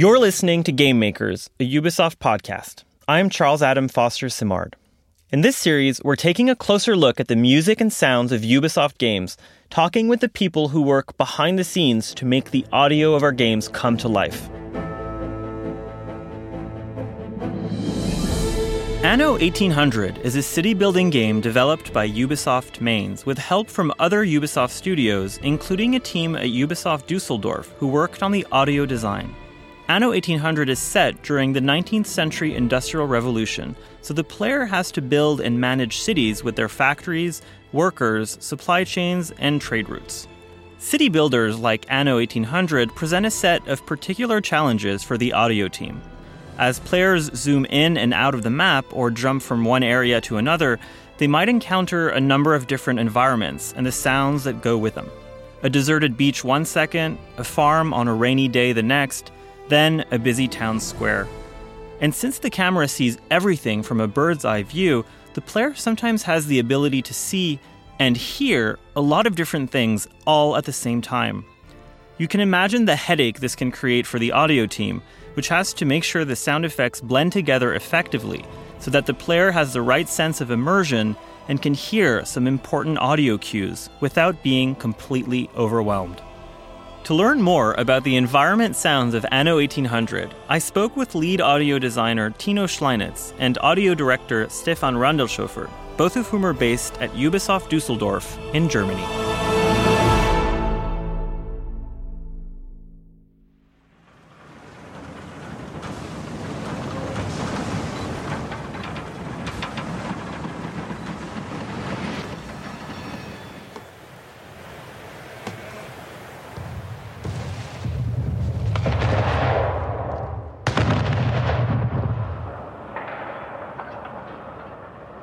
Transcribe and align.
You're 0.00 0.18
listening 0.18 0.62
to 0.62 0.72
Game 0.72 0.98
Makers, 0.98 1.50
a 1.60 1.70
Ubisoft 1.70 2.16
podcast. 2.16 2.84
I'm 3.06 3.28
Charles 3.28 3.60
Adam 3.60 3.86
Foster 3.86 4.30
Simard. 4.30 4.74
In 5.28 5.42
this 5.42 5.58
series, 5.58 6.02
we're 6.02 6.16
taking 6.16 6.48
a 6.48 6.56
closer 6.56 6.96
look 6.96 7.20
at 7.20 7.28
the 7.28 7.36
music 7.36 7.82
and 7.82 7.92
sounds 7.92 8.32
of 8.32 8.40
Ubisoft 8.40 8.96
games, 8.96 9.36
talking 9.68 10.08
with 10.08 10.20
the 10.20 10.30
people 10.30 10.68
who 10.68 10.80
work 10.80 11.14
behind 11.18 11.58
the 11.58 11.64
scenes 11.64 12.14
to 12.14 12.24
make 12.24 12.50
the 12.50 12.64
audio 12.72 13.12
of 13.14 13.22
our 13.22 13.30
games 13.30 13.68
come 13.68 13.98
to 13.98 14.08
life. 14.08 14.48
Anno 19.04 19.32
1800 19.32 20.16
is 20.20 20.34
a 20.34 20.42
city 20.42 20.72
building 20.72 21.10
game 21.10 21.42
developed 21.42 21.92
by 21.92 22.08
Ubisoft 22.08 22.80
Mainz 22.80 23.26
with 23.26 23.36
help 23.36 23.68
from 23.68 23.92
other 23.98 24.24
Ubisoft 24.24 24.70
studios, 24.70 25.36
including 25.42 25.94
a 25.94 26.00
team 26.00 26.36
at 26.36 26.46
Ubisoft 26.46 27.06
Dusseldorf 27.06 27.68
who 27.76 27.86
worked 27.86 28.22
on 28.22 28.32
the 28.32 28.46
audio 28.50 28.86
design. 28.86 29.36
Anno 29.90 30.10
1800 30.10 30.68
is 30.68 30.78
set 30.78 31.20
during 31.24 31.52
the 31.52 31.58
19th 31.58 32.06
century 32.06 32.54
Industrial 32.54 33.08
Revolution, 33.08 33.74
so 34.02 34.14
the 34.14 34.22
player 34.22 34.64
has 34.64 34.92
to 34.92 35.02
build 35.02 35.40
and 35.40 35.60
manage 35.60 35.98
cities 35.98 36.44
with 36.44 36.54
their 36.54 36.68
factories, 36.68 37.42
workers, 37.72 38.38
supply 38.40 38.84
chains, 38.84 39.32
and 39.40 39.60
trade 39.60 39.88
routes. 39.88 40.28
City 40.78 41.08
builders 41.08 41.58
like 41.58 41.86
Anno 41.88 42.18
1800 42.18 42.94
present 42.94 43.26
a 43.26 43.32
set 43.32 43.66
of 43.66 43.84
particular 43.84 44.40
challenges 44.40 45.02
for 45.02 45.18
the 45.18 45.32
audio 45.32 45.66
team. 45.66 46.00
As 46.56 46.78
players 46.78 47.24
zoom 47.34 47.64
in 47.64 47.96
and 47.96 48.14
out 48.14 48.36
of 48.36 48.44
the 48.44 48.48
map 48.48 48.84
or 48.92 49.10
jump 49.10 49.42
from 49.42 49.64
one 49.64 49.82
area 49.82 50.20
to 50.20 50.36
another, 50.36 50.78
they 51.18 51.26
might 51.26 51.48
encounter 51.48 52.10
a 52.10 52.20
number 52.20 52.54
of 52.54 52.68
different 52.68 53.00
environments 53.00 53.74
and 53.76 53.84
the 53.84 53.90
sounds 53.90 54.44
that 54.44 54.62
go 54.62 54.78
with 54.78 54.94
them. 54.94 55.10
A 55.64 55.68
deserted 55.68 56.16
beach 56.16 56.44
one 56.44 56.64
second, 56.64 57.18
a 57.38 57.44
farm 57.44 57.92
on 57.92 58.06
a 58.06 58.14
rainy 58.14 58.46
day 58.46 58.72
the 58.72 58.84
next, 58.84 59.32
then 59.70 60.04
a 60.10 60.18
busy 60.18 60.46
town 60.46 60.80
square. 60.80 61.26
And 62.00 62.14
since 62.14 62.38
the 62.38 62.50
camera 62.50 62.88
sees 62.88 63.18
everything 63.30 63.82
from 63.82 64.00
a 64.00 64.08
bird's 64.08 64.44
eye 64.44 64.62
view, 64.62 65.04
the 65.34 65.40
player 65.40 65.74
sometimes 65.74 66.22
has 66.24 66.46
the 66.46 66.58
ability 66.58 67.02
to 67.02 67.14
see 67.14 67.58
and 67.98 68.16
hear 68.16 68.78
a 68.96 69.00
lot 69.00 69.26
of 69.26 69.36
different 69.36 69.70
things 69.70 70.08
all 70.26 70.56
at 70.56 70.64
the 70.64 70.72
same 70.72 71.02
time. 71.02 71.44
You 72.18 72.28
can 72.28 72.40
imagine 72.40 72.84
the 72.84 72.96
headache 72.96 73.40
this 73.40 73.54
can 73.54 73.70
create 73.70 74.06
for 74.06 74.18
the 74.18 74.32
audio 74.32 74.66
team, 74.66 75.02
which 75.34 75.48
has 75.48 75.72
to 75.74 75.84
make 75.84 76.04
sure 76.04 76.24
the 76.24 76.36
sound 76.36 76.64
effects 76.64 77.00
blend 77.00 77.32
together 77.32 77.74
effectively 77.74 78.44
so 78.78 78.90
that 78.90 79.06
the 79.06 79.14
player 79.14 79.50
has 79.50 79.72
the 79.72 79.82
right 79.82 80.08
sense 80.08 80.40
of 80.40 80.50
immersion 80.50 81.16
and 81.48 81.62
can 81.62 81.74
hear 81.74 82.24
some 82.24 82.46
important 82.46 82.98
audio 82.98 83.36
cues 83.38 83.90
without 84.00 84.42
being 84.42 84.74
completely 84.74 85.50
overwhelmed. 85.56 86.20
To 87.04 87.14
learn 87.14 87.42
more 87.42 87.74
about 87.74 88.04
the 88.04 88.16
environment 88.16 88.76
sounds 88.76 89.14
of 89.14 89.26
Anno 89.32 89.56
1800, 89.56 90.34
I 90.48 90.58
spoke 90.58 90.96
with 90.96 91.14
lead 91.14 91.40
audio 91.40 91.78
designer 91.78 92.30
Tino 92.30 92.66
Schleinitz 92.66 93.32
and 93.38 93.58
audio 93.62 93.94
director 93.94 94.48
Stefan 94.48 94.94
Randelshofer, 94.94 95.68
both 95.96 96.16
of 96.16 96.28
whom 96.28 96.44
are 96.44 96.52
based 96.52 97.00
at 97.00 97.10
Ubisoft 97.12 97.68
Dusseldorf 97.68 98.38
in 98.54 98.68
Germany. 98.68 99.49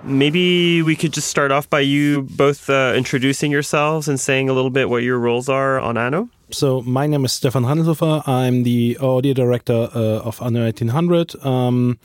Maybe 0.07 0.81
we 0.83 0.95
could 0.95 1.11
just 1.11 1.27
start 1.27 1.51
off 1.51 1.69
by 1.69 1.81
you 1.81 2.21
both 2.21 2.69
uh, 2.69 2.93
introducing 2.95 3.51
yourselves 3.51 4.07
and 4.07 4.17
saying 4.17 4.47
a 4.47 4.53
little 4.53 4.69
bit 4.69 4.89
what 4.89 5.03
your 5.03 5.19
roles 5.19 5.49
are 5.49 5.81
on 5.81 5.97
Anno. 5.97 6.29
So 6.49 6.81
my 6.83 7.07
name 7.07 7.25
is 7.25 7.33
Stefan 7.33 7.65
Randelshofer. 7.65 8.25
I'm 8.25 8.63
the 8.63 8.97
audio 9.01 9.33
director 9.33 9.89
uh, 9.93 10.21
of 10.23 10.41
Anno 10.41 10.63
1800. 10.63 11.45
Um, 11.45 11.99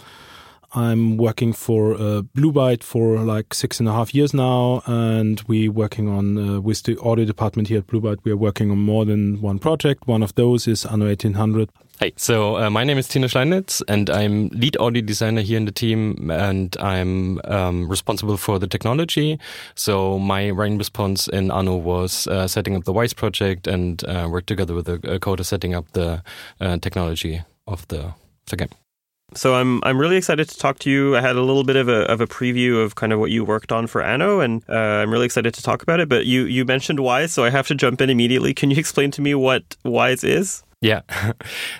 I'm 0.74 1.18
working 1.18 1.52
for 1.52 1.94
uh, 1.94 2.22
Blue 2.22 2.50
Byte 2.50 2.82
for 2.82 3.18
like 3.18 3.52
six 3.52 3.78
and 3.78 3.88
a 3.88 3.92
half 3.92 4.14
years 4.14 4.32
now, 4.32 4.82
and 4.86 5.40
we're 5.46 5.70
working 5.70 6.08
on 6.08 6.38
uh, 6.38 6.60
with 6.60 6.82
the 6.84 6.98
audio 7.00 7.26
department 7.26 7.68
here 7.68 7.78
at 7.78 7.86
Blue 7.86 8.00
Byte. 8.00 8.20
We 8.24 8.32
are 8.32 8.36
working 8.36 8.70
on 8.70 8.78
more 8.78 9.04
than 9.04 9.40
one 9.42 9.58
project. 9.58 10.06
One 10.06 10.22
of 10.22 10.34
those 10.34 10.66
is 10.66 10.86
Anno 10.86 11.06
1800. 11.06 11.68
Hi, 12.00 12.12
so 12.16 12.56
uh, 12.56 12.70
my 12.70 12.84
name 12.84 12.96
is 12.96 13.06
Tino 13.06 13.26
Schleinitz, 13.26 13.82
and 13.86 14.08
I'm 14.08 14.48
lead 14.48 14.76
audio 14.78 15.02
designer 15.02 15.42
here 15.42 15.58
in 15.58 15.66
the 15.66 15.72
team, 15.72 16.30
and 16.30 16.74
I'm 16.80 17.38
um, 17.44 17.86
responsible 17.86 18.38
for 18.38 18.58
the 18.58 18.66
technology. 18.66 19.38
So 19.74 20.18
my 20.18 20.52
main 20.52 20.78
response 20.78 21.28
in 21.28 21.50
Anno 21.50 21.76
was 21.76 22.26
uh, 22.26 22.48
setting 22.48 22.76
up 22.76 22.84
the 22.84 22.94
Wwise 22.94 23.14
project 23.14 23.66
and 23.66 24.02
uh, 24.04 24.26
work 24.30 24.46
together 24.46 24.74
with 24.74 24.86
the 24.86 24.98
coder 24.98 25.44
setting 25.44 25.74
up 25.74 25.92
the 25.92 26.22
uh, 26.60 26.78
technology 26.78 27.42
of 27.66 27.86
the, 27.88 28.14
the 28.46 28.56
game. 28.56 28.70
So 29.34 29.54
I'm 29.54 29.82
I'm 29.84 29.98
really 29.98 30.16
excited 30.16 30.48
to 30.48 30.58
talk 30.58 30.78
to 30.80 30.90
you. 30.90 31.16
I 31.16 31.20
had 31.20 31.36
a 31.36 31.42
little 31.42 31.64
bit 31.64 31.76
of 31.76 31.88
a 31.88 32.10
of 32.10 32.20
a 32.20 32.26
preview 32.26 32.82
of 32.84 32.94
kind 32.94 33.12
of 33.12 33.18
what 33.18 33.30
you 33.30 33.44
worked 33.44 33.72
on 33.72 33.86
for 33.86 34.02
Anno, 34.02 34.40
and 34.40 34.62
uh, 34.68 34.74
I'm 34.74 35.10
really 35.10 35.26
excited 35.26 35.54
to 35.54 35.62
talk 35.62 35.82
about 35.82 36.00
it. 36.00 36.08
But 36.08 36.26
you 36.26 36.44
you 36.44 36.64
mentioned 36.64 36.98
Wwise, 36.98 37.30
so 37.30 37.44
I 37.44 37.50
have 37.50 37.66
to 37.68 37.74
jump 37.74 38.00
in 38.00 38.10
immediately. 38.10 38.52
Can 38.54 38.70
you 38.70 38.76
explain 38.78 39.10
to 39.12 39.22
me 39.22 39.34
what 39.34 39.76
Wwise 39.84 40.24
is? 40.24 40.62
Yeah. 40.82 41.02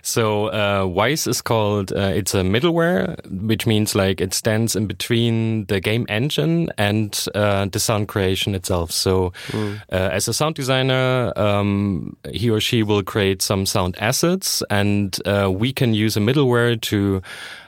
so 0.03 0.47
uh, 0.47 0.85
Wwise 0.85 1.27
is 1.27 1.43
called, 1.43 1.93
uh, 1.93 2.13
it's 2.15 2.35
a 2.35 2.43
middleware, 2.43 3.19
which 3.47 3.67
means 3.67 3.95
like 3.95 4.21
it 4.21 4.33
stands 4.33 4.77
in 4.77 4.87
between 4.87 5.67
the 5.67 5.81
game 5.81 6.07
engine 6.09 6.71
and 6.79 7.27
uh, 7.35 7.67
the 7.67 7.81
sound 7.81 8.07
creation 8.07 8.55
itself. 8.55 8.93
So 8.93 9.33
mm. 9.49 9.81
as 9.91 10.29
a 10.29 10.33
sound 10.33 10.55
designer, 10.55 11.33
um, 11.37 12.17
he 12.33 12.49
or 12.49 12.61
she 12.61 12.85
will 12.85 13.03
create 13.03 13.43
some 13.43 13.67
sound 13.67 13.97
assets 13.99 14.63
and 14.71 15.19
uh, 15.27 15.51
we 15.51 15.73
can 15.73 15.95
use 15.95 16.17
a 16.17 16.21
middleware 16.21 16.81
to 16.83 17.23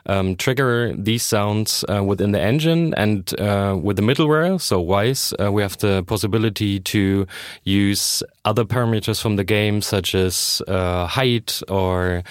um, 0.07 0.37
trigger 0.37 0.95
these 0.97 1.23
sounds 1.23 1.85
uh, 1.89 2.03
within 2.03 2.33
the 2.33 2.41
engine 2.41 2.95
and 2.95 3.39
uh, 3.41 3.79
with 3.81 3.97
the 3.97 4.03
middleware, 4.03 4.61
so 4.61 4.85
Wwise, 4.85 5.33
uh, 5.43 5.51
we 5.51 5.63
have 5.63 5.79
the 5.79 6.03
possibility 6.05 6.81
to 6.81 7.27
use 7.65 8.23
other 8.45 8.65
parameters 8.65 9.21
from 9.21 9.37
the 9.37 9.45
game, 9.45 9.81
such 9.81 10.15
as 10.15 10.63
uh, 10.69 11.07
height 11.07 11.63
or 11.69 12.23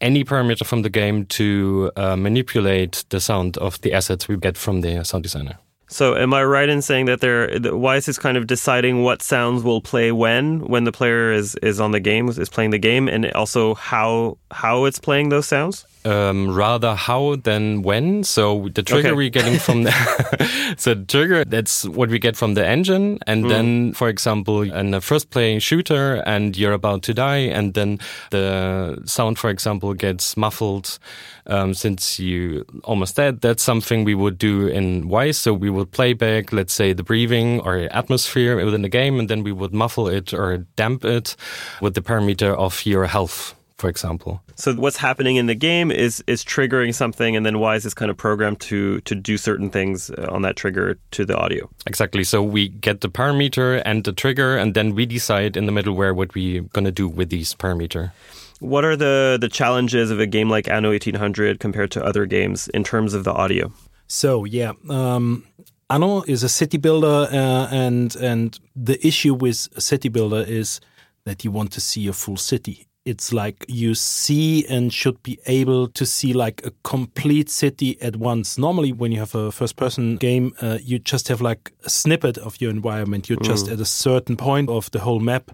any 0.00 0.24
parameter 0.24 0.66
from 0.66 0.82
the 0.82 0.90
game 0.90 1.26
to 1.26 1.90
uh, 1.96 2.16
manipulate 2.16 3.04
the 3.10 3.20
sound 3.20 3.56
of 3.58 3.80
the 3.82 3.92
assets 3.92 4.28
we 4.28 4.36
get 4.36 4.56
from 4.56 4.80
the 4.80 5.04
sound 5.04 5.22
designer. 5.22 5.58
So, 5.92 6.16
am 6.16 6.32
I 6.32 6.44
right 6.44 6.68
in 6.68 6.82
saying 6.82 7.06
that 7.06 7.20
there, 7.20 7.48
Wwise 7.48 8.08
is 8.08 8.16
kind 8.16 8.36
of 8.36 8.46
deciding 8.46 9.02
what 9.02 9.22
sounds 9.22 9.64
will 9.64 9.80
play 9.80 10.12
when, 10.12 10.60
when 10.60 10.84
the 10.84 10.92
player 10.92 11.32
is, 11.32 11.56
is 11.56 11.80
on 11.80 11.90
the 11.90 11.98
game, 11.98 12.28
is 12.28 12.48
playing 12.48 12.70
the 12.70 12.78
game, 12.78 13.08
and 13.08 13.30
also 13.32 13.74
how 13.74 14.38
how 14.52 14.84
it's 14.84 15.00
playing 15.00 15.30
those 15.30 15.46
sounds? 15.48 15.84
Um, 16.04 16.54
rather 16.54 16.94
how 16.94 17.36
than 17.36 17.82
when. 17.82 18.24
So 18.24 18.68
the 18.68 18.82
trigger 18.82 19.08
okay. 19.08 19.16
we're 19.16 19.30
getting 19.30 19.58
from 19.58 19.82
the 19.84 20.74
so 20.76 20.94
the 20.94 21.04
trigger 21.04 21.44
that's 21.44 21.84
what 21.86 22.10
we 22.10 22.18
get 22.18 22.36
from 22.36 22.54
the 22.54 22.66
engine, 22.66 23.18
and 23.26 23.44
mm. 23.44 23.48
then 23.48 23.92
for 23.92 24.08
example, 24.08 24.62
in 24.62 24.94
a 24.94 25.00
first 25.00 25.30
playing 25.30 25.60
shooter, 25.60 26.22
and 26.26 26.56
you're 26.56 26.72
about 26.72 27.02
to 27.04 27.14
die, 27.14 27.38
and 27.38 27.74
then 27.74 27.98
the 28.30 29.00
sound, 29.04 29.38
for 29.38 29.50
example, 29.50 29.94
gets 29.94 30.36
muffled 30.36 30.98
um, 31.46 31.74
since 31.74 32.18
you 32.18 32.64
almost 32.84 33.16
dead. 33.16 33.40
That's 33.40 33.62
something 33.62 34.04
we 34.04 34.14
would 34.14 34.38
do 34.38 34.66
in 34.66 35.08
Wwise. 35.08 35.36
So 35.36 35.52
we 35.52 35.70
would 35.70 35.90
play 35.90 36.12
back, 36.12 36.52
let's 36.52 36.72
say, 36.72 36.92
the 36.92 37.02
breathing 37.02 37.60
or 37.60 37.88
atmosphere 37.90 38.64
within 38.64 38.82
the 38.82 38.88
game, 38.88 39.18
and 39.18 39.28
then 39.28 39.42
we 39.42 39.52
would 39.52 39.74
muffle 39.74 40.08
it 40.08 40.32
or 40.32 40.58
damp 40.76 41.04
it 41.04 41.36
with 41.80 41.94
the 41.94 42.02
parameter 42.02 42.56
of 42.56 42.84
your 42.86 43.06
health 43.06 43.54
for 43.80 43.88
example. 43.88 44.42
So 44.56 44.74
what's 44.74 44.98
happening 44.98 45.36
in 45.36 45.46
the 45.46 45.54
game 45.54 45.90
is 45.90 46.22
is 46.26 46.44
triggering 46.44 46.94
something, 46.94 47.34
and 47.34 47.46
then 47.46 47.58
why 47.58 47.76
is 47.76 47.82
this 47.82 47.94
kind 47.94 48.10
of 48.10 48.16
programmed 48.16 48.60
to 48.68 49.00
to 49.00 49.14
do 49.14 49.38
certain 49.38 49.70
things 49.70 50.10
uh, 50.10 50.28
on 50.30 50.42
that 50.42 50.56
trigger 50.56 50.98
to 51.12 51.24
the 51.24 51.36
audio. 51.36 51.68
Exactly. 51.86 52.22
So 52.24 52.42
we 52.42 52.68
get 52.68 53.00
the 53.00 53.08
parameter 53.08 53.80
and 53.84 54.04
the 54.04 54.12
trigger, 54.12 54.56
and 54.56 54.74
then 54.74 54.94
we 54.94 55.06
decide 55.06 55.56
in 55.56 55.64
the 55.66 55.72
middleware 55.72 56.14
what 56.14 56.34
we're 56.34 56.62
gonna 56.74 56.92
do 56.92 57.08
with 57.08 57.30
these 57.30 57.54
parameter. 57.54 58.12
What 58.60 58.84
are 58.84 58.96
the 58.96 59.38
the 59.40 59.48
challenges 59.48 60.10
of 60.10 60.20
a 60.20 60.26
game 60.26 60.50
like 60.50 60.68
Anno 60.68 60.90
1800 60.90 61.58
compared 61.58 61.90
to 61.92 62.04
other 62.04 62.26
games 62.26 62.68
in 62.68 62.84
terms 62.84 63.14
of 63.14 63.24
the 63.24 63.32
audio? 63.32 63.72
So 64.06 64.44
yeah, 64.44 64.72
um, 64.90 65.44
Anno 65.88 66.22
is 66.22 66.42
a 66.42 66.48
city 66.48 66.76
builder, 66.76 67.28
uh, 67.32 67.66
and 67.72 68.14
and 68.16 68.60
the 68.76 68.98
issue 69.06 69.32
with 69.32 69.68
a 69.74 69.80
city 69.80 70.10
builder 70.10 70.44
is 70.46 70.80
that 71.24 71.44
you 71.44 71.50
want 71.50 71.72
to 71.72 71.80
see 71.80 72.08
a 72.08 72.12
full 72.12 72.36
city. 72.36 72.89
It's 73.10 73.32
like 73.32 73.64
you 73.68 73.94
see 73.96 74.64
and 74.66 74.92
should 74.92 75.20
be 75.24 75.36
able 75.46 75.88
to 75.88 76.06
see 76.06 76.32
like 76.32 76.64
a 76.64 76.70
complete 76.84 77.50
city 77.50 78.00
at 78.00 78.14
once. 78.14 78.56
Normally, 78.56 78.92
when 78.92 79.10
you 79.10 79.18
have 79.18 79.34
a 79.34 79.50
first 79.50 79.74
person 79.74 80.16
game, 80.16 80.52
uh, 80.62 80.78
you 80.80 81.00
just 81.00 81.26
have 81.26 81.40
like 81.40 81.72
a 81.84 81.90
snippet 81.90 82.38
of 82.38 82.60
your 82.60 82.70
environment. 82.70 83.28
You're 83.28 83.40
just 83.40 83.68
at 83.68 83.80
a 83.80 83.84
certain 83.84 84.36
point 84.36 84.68
of 84.70 84.90
the 84.92 85.00
whole 85.00 85.18
map. 85.18 85.50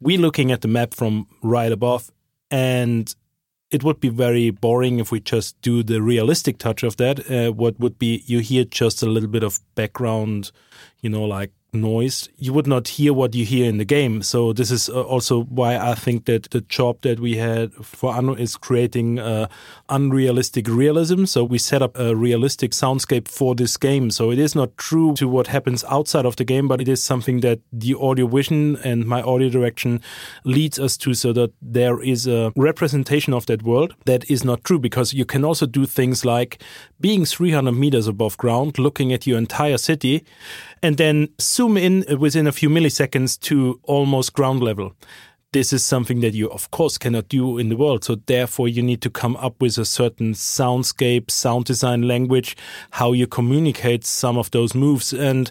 We're 0.00 0.20
looking 0.20 0.52
at 0.52 0.60
the 0.60 0.68
map 0.68 0.94
from 0.94 1.26
right 1.42 1.72
above, 1.72 2.12
and 2.48 3.12
it 3.70 3.82
would 3.82 3.98
be 3.98 4.08
very 4.08 4.50
boring 4.50 5.00
if 5.00 5.10
we 5.10 5.18
just 5.18 5.60
do 5.62 5.82
the 5.82 6.00
realistic 6.00 6.58
touch 6.58 6.84
of 6.84 6.96
that. 6.96 7.28
Uh, 7.28 7.52
what 7.52 7.78
would 7.80 7.98
be 7.98 8.22
you 8.26 8.38
hear 8.38 8.64
just 8.64 9.02
a 9.02 9.06
little 9.06 9.28
bit 9.28 9.42
of 9.42 9.58
background, 9.74 10.52
you 11.00 11.10
know, 11.10 11.24
like 11.24 11.50
noise. 11.72 12.28
You 12.36 12.52
would 12.52 12.66
not 12.66 12.88
hear 12.88 13.12
what 13.12 13.34
you 13.34 13.44
hear 13.44 13.68
in 13.68 13.78
the 13.78 13.84
game. 13.84 14.22
So 14.22 14.52
this 14.52 14.70
is 14.70 14.88
uh, 14.88 15.02
also 15.02 15.44
why 15.44 15.76
I 15.76 15.94
think 15.94 16.24
that 16.26 16.50
the 16.50 16.60
job 16.62 17.00
that 17.02 17.20
we 17.20 17.36
had 17.36 17.72
for 17.74 18.14
Anno 18.14 18.34
is 18.34 18.56
creating 18.56 19.18
uh, 19.18 19.48
unrealistic 19.88 20.68
realism. 20.68 21.24
So 21.24 21.44
we 21.44 21.58
set 21.58 21.82
up 21.82 21.98
a 21.98 22.14
realistic 22.14 22.72
soundscape 22.72 23.28
for 23.28 23.54
this 23.54 23.76
game. 23.76 24.10
So 24.10 24.30
it 24.30 24.38
is 24.38 24.54
not 24.54 24.76
true 24.76 25.14
to 25.14 25.28
what 25.28 25.46
happens 25.46 25.84
outside 25.84 26.26
of 26.26 26.36
the 26.36 26.44
game, 26.44 26.68
but 26.68 26.80
it 26.80 26.88
is 26.88 27.02
something 27.02 27.40
that 27.40 27.60
the 27.72 27.94
audio 27.94 28.26
vision 28.26 28.76
and 28.84 29.06
my 29.06 29.22
audio 29.22 29.48
direction 29.48 30.00
leads 30.44 30.78
us 30.78 30.96
to 30.98 31.14
so 31.14 31.32
that 31.32 31.52
there 31.62 32.02
is 32.02 32.26
a 32.26 32.52
representation 32.56 33.32
of 33.32 33.46
that 33.46 33.62
world 33.62 33.94
that 34.06 34.28
is 34.30 34.44
not 34.44 34.64
true 34.64 34.78
because 34.78 35.12
you 35.12 35.24
can 35.24 35.44
also 35.44 35.66
do 35.66 35.86
things 35.86 36.24
like 36.24 36.62
being 37.00 37.24
300 37.24 37.72
meters 37.72 38.06
above 38.06 38.36
ground, 38.36 38.78
looking 38.78 39.12
at 39.12 39.26
your 39.26 39.38
entire 39.38 39.78
city, 39.78 40.24
and 40.82 40.96
then 40.96 41.28
zoom 41.40 41.76
in 41.76 42.04
within 42.18 42.46
a 42.46 42.52
few 42.52 42.68
milliseconds 42.68 43.38
to 43.40 43.80
almost 43.84 44.32
ground 44.32 44.62
level. 44.62 44.94
This 45.52 45.72
is 45.72 45.84
something 45.84 46.20
that 46.20 46.32
you 46.32 46.48
of 46.50 46.70
course 46.70 46.96
cannot 46.96 47.28
do 47.28 47.58
in 47.58 47.68
the 47.68 47.76
world. 47.76 48.04
So 48.04 48.14
therefore 48.26 48.68
you 48.68 48.82
need 48.82 49.02
to 49.02 49.10
come 49.10 49.36
up 49.36 49.60
with 49.60 49.78
a 49.78 49.84
certain 49.84 50.32
soundscape 50.32 51.30
sound 51.30 51.64
design 51.64 52.02
language 52.02 52.56
how 52.90 53.12
you 53.12 53.26
communicate 53.26 54.04
some 54.04 54.38
of 54.38 54.50
those 54.52 54.74
moves. 54.74 55.12
And 55.12 55.50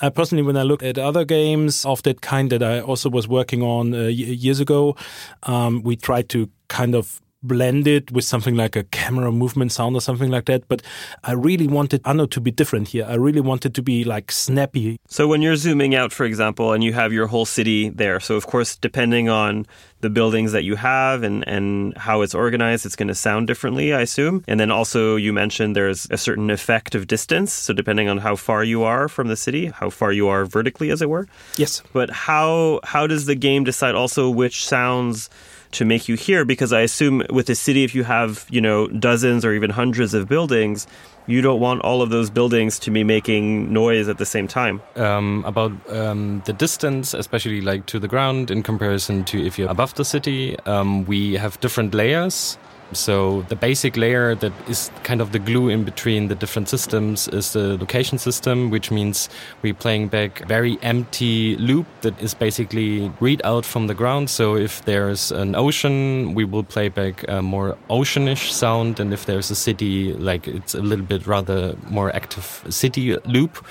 I 0.00 0.08
personally, 0.08 0.42
when 0.42 0.56
I 0.56 0.62
look 0.62 0.82
at 0.82 0.98
other 0.98 1.24
games 1.24 1.84
of 1.84 2.02
that 2.02 2.20
kind 2.20 2.50
that 2.50 2.62
I 2.62 2.80
also 2.80 3.08
was 3.08 3.28
working 3.28 3.62
on 3.62 3.94
uh, 3.94 4.06
years 4.06 4.60
ago, 4.60 4.96
um, 5.44 5.82
we 5.82 5.94
tried 5.94 6.28
to 6.30 6.50
kind 6.68 6.94
of 6.94 7.20
blend 7.44 7.86
it 7.86 8.10
with 8.10 8.24
something 8.24 8.56
like 8.56 8.74
a 8.74 8.84
camera 8.84 9.30
movement 9.30 9.72
sound 9.72 9.94
or 9.94 10.00
something 10.00 10.30
like 10.30 10.46
that. 10.46 10.66
But 10.68 10.82
I 11.22 11.32
really 11.32 11.66
wanted 11.66 12.00
Anno 12.04 12.26
to 12.26 12.40
be 12.40 12.50
different 12.50 12.88
here. 12.88 13.06
I 13.08 13.14
really 13.14 13.40
wanted 13.40 13.74
to 13.74 13.82
be 13.82 14.04
like 14.04 14.32
snappy. 14.32 14.96
So 15.08 15.28
when 15.28 15.42
you're 15.42 15.56
zooming 15.56 15.94
out, 15.94 16.12
for 16.12 16.24
example, 16.24 16.72
and 16.72 16.82
you 16.82 16.92
have 16.92 17.12
your 17.12 17.26
whole 17.26 17.46
city 17.46 17.90
there, 17.90 18.18
so 18.20 18.34
of 18.34 18.46
course, 18.46 18.76
depending 18.76 19.28
on 19.28 19.66
the 20.00 20.10
buildings 20.10 20.52
that 20.52 20.64
you 20.64 20.76
have 20.76 21.22
and, 21.22 21.46
and 21.48 21.96
how 21.96 22.20
it's 22.20 22.34
organized, 22.34 22.84
it's 22.84 22.96
going 22.96 23.08
to 23.08 23.14
sound 23.14 23.46
differently, 23.46 23.94
I 23.94 24.02
assume. 24.02 24.44
And 24.46 24.60
then 24.60 24.70
also, 24.70 25.16
you 25.16 25.32
mentioned 25.32 25.74
there's 25.74 26.06
a 26.10 26.18
certain 26.18 26.50
effect 26.50 26.94
of 26.94 27.06
distance. 27.06 27.52
So 27.52 27.72
depending 27.72 28.08
on 28.08 28.18
how 28.18 28.36
far 28.36 28.64
you 28.64 28.82
are 28.82 29.08
from 29.08 29.28
the 29.28 29.36
city, 29.36 29.66
how 29.66 29.88
far 29.88 30.12
you 30.12 30.28
are 30.28 30.44
vertically, 30.44 30.90
as 30.90 31.00
it 31.00 31.08
were. 31.08 31.26
Yes. 31.56 31.82
But 31.92 32.10
how 32.10 32.80
how 32.84 33.06
does 33.06 33.26
the 33.26 33.34
game 33.34 33.64
decide 33.64 33.94
also 33.94 34.28
which 34.28 34.66
sounds 34.66 35.30
to 35.74 35.84
make 35.84 36.08
you 36.08 36.16
hear 36.16 36.44
because 36.44 36.72
I 36.72 36.80
assume 36.80 37.22
with 37.30 37.48
a 37.50 37.54
city 37.54 37.84
if 37.84 37.94
you 37.94 38.04
have, 38.04 38.46
you 38.50 38.60
know, 38.60 38.88
dozens 38.88 39.44
or 39.44 39.52
even 39.52 39.70
hundreds 39.70 40.14
of 40.14 40.28
buildings, 40.28 40.86
you 41.26 41.40
don't 41.40 41.60
want 41.60 41.82
all 41.82 42.02
of 42.02 42.10
those 42.10 42.30
buildings 42.30 42.78
to 42.80 42.90
be 42.90 43.04
making 43.04 43.72
noise 43.72 44.08
at 44.08 44.18
the 44.18 44.26
same 44.26 44.46
time. 44.46 44.82
Um, 44.96 45.42
about 45.46 45.72
um, 45.90 46.42
the 46.44 46.52
distance, 46.52 47.14
especially 47.14 47.60
like 47.60 47.86
to 47.86 47.98
the 47.98 48.08
ground 48.08 48.50
in 48.50 48.62
comparison 48.62 49.24
to 49.26 49.44
if 49.44 49.58
you're 49.58 49.70
above 49.70 49.94
the 49.94 50.04
city, 50.04 50.58
um, 50.66 51.04
we 51.06 51.34
have 51.34 51.58
different 51.60 51.94
layers. 51.94 52.58
So 52.92 53.42
the 53.48 53.56
basic 53.56 53.96
layer 53.96 54.34
that 54.36 54.52
is 54.68 54.90
kind 55.02 55.20
of 55.20 55.32
the 55.32 55.38
glue 55.38 55.68
in 55.68 55.84
between 55.84 56.28
the 56.28 56.34
different 56.34 56.68
systems 56.68 57.28
is 57.28 57.52
the 57.52 57.76
location 57.76 58.18
system, 58.18 58.70
which 58.70 58.90
means 58.90 59.28
we're 59.62 59.74
playing 59.74 60.08
back 60.08 60.46
very 60.46 60.78
empty 60.82 61.56
loop 61.56 61.86
that 62.02 62.20
is 62.22 62.34
basically 62.34 63.10
read 63.20 63.40
out 63.44 63.64
from 63.64 63.88
the 63.88 63.94
ground. 63.94 64.30
So 64.30 64.56
if 64.56 64.84
there's 64.84 65.32
an 65.32 65.56
ocean, 65.56 66.34
we 66.34 66.44
will 66.44 66.62
play 66.62 66.88
back 66.88 67.24
a 67.28 67.42
more 67.42 67.76
oceanish 67.90 68.50
sound, 68.52 69.00
and 69.00 69.12
if 69.12 69.26
there's 69.26 69.50
a 69.50 69.56
city, 69.56 70.12
like 70.12 70.46
it's 70.46 70.74
a 70.74 70.82
little 70.82 71.04
bit 71.04 71.26
rather 71.26 71.76
more 71.88 72.14
active 72.14 72.64
city 72.68 73.16
loop. 73.26 73.64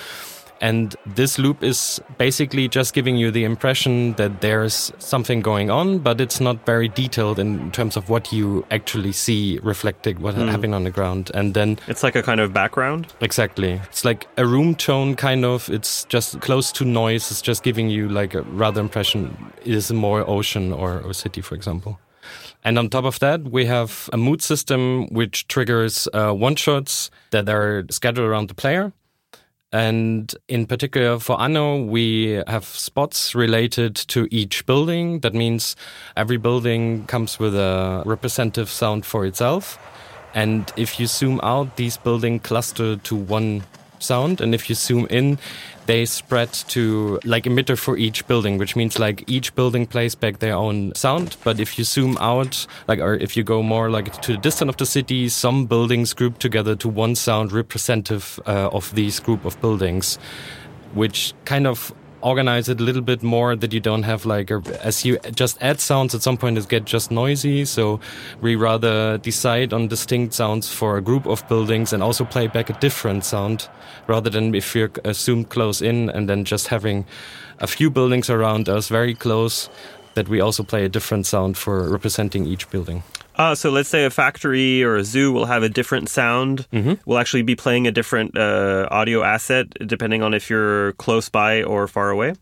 And 0.63 0.95
this 1.05 1.37
loop 1.37 1.61
is 1.61 2.01
basically 2.17 2.69
just 2.69 2.93
giving 2.93 3.17
you 3.17 3.31
the 3.31 3.43
impression 3.43 4.13
that 4.13 4.39
there's 4.39 4.93
something 4.97 5.41
going 5.41 5.69
on, 5.69 5.99
but 5.99 6.21
it's 6.21 6.39
not 6.39 6.65
very 6.65 6.87
detailed 6.87 7.37
in 7.37 7.69
terms 7.71 7.97
of 7.97 8.09
what 8.09 8.31
you 8.31 8.65
actually 8.71 9.11
see 9.11 9.59
reflecting 9.61 10.21
what 10.21 10.35
mm. 10.35 10.49
happened 10.49 10.73
on 10.73 10.85
the 10.85 10.89
ground. 10.89 11.31
And 11.33 11.53
then 11.53 11.79
it's 11.87 12.01
like 12.01 12.15
a 12.15 12.23
kind 12.23 12.39
of 12.39 12.53
background. 12.53 13.11
Exactly. 13.19 13.73
It's 13.89 14.05
like 14.05 14.25
a 14.37 14.45
room 14.45 14.73
tone 14.73 15.17
kind 15.17 15.43
of. 15.43 15.69
It's 15.69 16.05
just 16.05 16.39
close 16.39 16.71
to 16.71 16.85
noise. 16.85 17.29
It's 17.29 17.41
just 17.41 17.61
giving 17.61 17.89
you 17.89 18.07
like 18.07 18.33
a 18.33 18.43
rather 18.43 18.79
impression 18.79 19.35
it 19.65 19.75
is 19.75 19.91
more 19.91 20.23
ocean 20.29 20.71
or, 20.71 21.01
or 21.01 21.13
city, 21.13 21.41
for 21.41 21.55
example. 21.55 21.99
And 22.63 22.79
on 22.79 22.89
top 22.89 23.03
of 23.03 23.19
that, 23.19 23.43
we 23.43 23.65
have 23.65 24.09
a 24.13 24.17
mood 24.17 24.41
system 24.41 25.07
which 25.07 25.45
triggers 25.49 26.07
uh, 26.13 26.31
one 26.31 26.55
shots 26.55 27.11
that 27.31 27.49
are 27.49 27.83
scattered 27.89 28.23
around 28.23 28.47
the 28.47 28.53
player. 28.53 28.93
And 29.73 30.33
in 30.47 30.67
particular 30.67 31.17
for 31.17 31.41
Anno, 31.41 31.83
we 31.83 32.43
have 32.45 32.63
spots 32.63 33.33
related 33.33 33.95
to 33.95 34.27
each 34.29 34.67
building. 34.67 35.21
That 35.21 35.33
means 35.33 35.75
every 36.15 36.37
building 36.37 37.07
comes 37.07 37.39
with 37.39 37.55
a 37.55 38.03
representative 38.05 38.69
sound 38.69 39.03
for 39.03 39.25
itself. 39.25 39.79
And 40.35 40.71
if 40.77 40.99
you 40.99 41.07
zoom 41.07 41.39
out, 41.41 41.75
these 41.75 41.97
buildings 41.97 42.43
cluster 42.43 42.97
to 42.97 43.15
one 43.15 43.63
sound. 44.03 44.41
And 44.41 44.53
if 44.53 44.69
you 44.69 44.75
zoom 44.75 45.07
in, 45.09 45.37
they 45.85 46.05
spread 46.05 46.51
to 46.69 47.19
like 47.25 47.43
emitter 47.43 47.77
for 47.77 47.97
each 47.97 48.25
building, 48.27 48.57
which 48.57 48.75
means 48.75 48.99
like 48.99 49.23
each 49.27 49.53
building 49.55 49.85
plays 49.85 50.15
back 50.15 50.39
their 50.39 50.55
own 50.55 50.93
sound. 50.95 51.37
But 51.43 51.59
if 51.59 51.77
you 51.77 51.83
zoom 51.83 52.17
out, 52.19 52.65
like, 52.87 52.99
or 52.99 53.15
if 53.15 53.35
you 53.35 53.43
go 53.43 53.61
more 53.63 53.89
like 53.89 54.21
to 54.21 54.33
the 54.33 54.37
distance 54.37 54.69
of 54.69 54.77
the 54.77 54.85
city, 54.85 55.29
some 55.29 55.65
buildings 55.65 56.13
group 56.13 56.39
together 56.39 56.75
to 56.77 56.87
one 56.87 57.15
sound 57.15 57.51
representative 57.51 58.39
uh, 58.45 58.69
of 58.71 58.93
these 58.95 59.19
group 59.19 59.45
of 59.45 59.59
buildings, 59.61 60.17
which 60.93 61.33
kind 61.45 61.67
of 61.67 61.93
organize 62.23 62.69
it 62.69 62.79
a 62.79 62.83
little 62.83 63.01
bit 63.01 63.21
more 63.21 63.55
that 63.55 63.73
you 63.73 63.79
don't 63.79 64.03
have 64.03 64.25
like 64.25 64.49
a, 64.49 64.61
as 64.81 65.05
you 65.05 65.19
just 65.35 65.61
add 65.61 65.79
sounds 65.79 66.15
at 66.15 66.23
some 66.23 66.37
point 66.37 66.57
it 66.57 66.67
get 66.67 66.85
just 66.85 67.11
noisy. 67.11 67.65
So 67.65 67.99
we 68.41 68.55
rather 68.55 69.17
decide 69.17 69.73
on 69.73 69.87
distinct 69.87 70.33
sounds 70.33 70.71
for 70.71 70.97
a 70.97 71.01
group 71.01 71.25
of 71.25 71.47
buildings 71.47 71.93
and 71.93 72.01
also 72.01 72.25
play 72.25 72.47
back 72.47 72.69
a 72.69 72.73
different 72.79 73.25
sound 73.25 73.67
rather 74.07 74.29
than 74.29 74.55
if 74.55 74.75
you're 74.75 74.91
assumed 75.03 75.49
close 75.49 75.81
in 75.81 76.09
and 76.09 76.29
then 76.29 76.45
just 76.45 76.67
having 76.67 77.05
a 77.59 77.67
few 77.67 77.89
buildings 77.89 78.29
around 78.29 78.69
us 78.69 78.89
very 78.89 79.13
close 79.13 79.69
that 80.15 80.29
we 80.29 80.39
also 80.39 80.63
play 80.63 80.85
a 80.85 80.89
different 80.89 81.25
sound 81.25 81.57
for 81.57 81.89
representing 81.89 82.45
each 82.45 82.69
building 82.69 83.03
uh, 83.35 83.55
so 83.55 83.69
let's 83.69 83.89
say 83.89 84.05
a 84.05 84.09
factory 84.09 84.83
or 84.83 84.95
a 84.95 85.03
zoo 85.03 85.31
will 85.31 85.45
have 85.45 85.63
a 85.63 85.69
different 85.69 86.09
sound. 86.09 86.67
Mm-hmm. 86.71 86.93
We'll 87.05 87.19
actually 87.19 87.43
be 87.43 87.55
playing 87.55 87.87
a 87.87 87.91
different 87.91 88.37
uh, 88.37 88.87
audio 88.91 89.23
asset 89.23 89.67
depending 89.87 90.21
on 90.21 90.33
if 90.33 90.49
you're 90.49 90.93
close 90.93 91.29
by 91.29 91.63
or 91.63 91.87
far 91.87 92.09
away. 92.09 92.33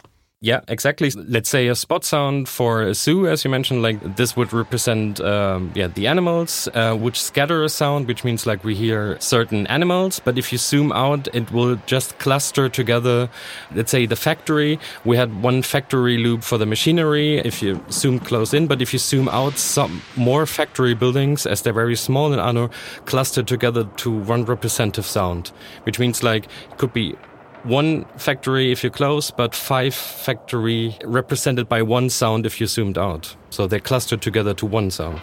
Yeah, 0.43 0.62
exactly. 0.67 1.12
Let's 1.12 1.50
say 1.50 1.67
a 1.67 1.75
spot 1.75 2.03
sound 2.03 2.50
for 2.50 2.81
a 2.81 2.95
zoo, 2.95 3.27
as 3.27 3.43
you 3.43 3.51
mentioned, 3.51 3.83
like 3.83 4.15
this 4.15 4.36
would 4.36 4.51
represent, 4.53 5.21
um, 5.21 5.71
yeah, 5.75 5.86
the 5.86 6.07
animals, 6.07 6.67
uh, 6.74 6.95
which 6.95 7.21
scatter 7.21 7.63
a 7.63 7.69
sound, 7.69 8.07
which 8.07 8.24
means 8.24 8.48
like 8.48 8.63
we 8.63 8.74
hear 8.74 9.19
certain 9.19 9.67
animals. 9.67 10.19
But 10.19 10.39
if 10.39 10.51
you 10.51 10.57
zoom 10.57 10.91
out, 10.93 11.27
it 11.36 11.51
will 11.51 11.75
just 11.86 12.17
cluster 12.17 12.69
together. 12.69 13.29
Let's 13.75 13.91
say 13.91 14.07
the 14.07 14.15
factory, 14.15 14.79
we 15.05 15.15
had 15.15 15.43
one 15.43 15.62
factory 15.62 16.17
loop 16.17 16.41
for 16.41 16.57
the 16.57 16.65
machinery. 16.65 17.38
If 17.38 17.62
you 17.62 17.79
zoom 17.91 18.17
close 18.17 18.51
in, 18.51 18.65
but 18.65 18.81
if 18.81 18.93
you 18.93 18.98
zoom 18.98 19.29
out, 19.29 19.60
some 19.60 20.01
more 20.15 20.48
factory 20.48 20.95
buildings, 20.95 21.45
as 21.45 21.62
they're 21.62 21.71
very 21.71 21.95
small 21.95 22.33
and 22.33 22.41
are 22.57 22.71
cluster 23.05 23.43
together 23.43 23.83
to 23.98 24.10
one 24.10 24.45
representative 24.45 25.05
sound, 25.05 25.51
which 25.83 26.00
means 26.00 26.24
like 26.24 26.45
it 26.45 26.77
could 26.79 26.93
be 26.93 27.15
one 27.63 28.06
factory 28.18 28.72
if 28.72 28.84
you're 28.84 28.91
close, 28.91 29.32
but 29.32 29.56
five 29.56 29.94
factory 29.94 30.98
represented 31.03 31.70
by 31.70 31.82
one 31.82 32.10
sound 32.10 32.46
if 32.46 32.60
you 32.60 32.68
zoomed 32.68 32.98
out. 32.98 33.36
So 33.50 33.68
they're 33.68 33.80
clustered 33.80 34.22
together 34.22 34.53
to 34.56 34.65
one 34.65 34.91
sound. 34.91 35.22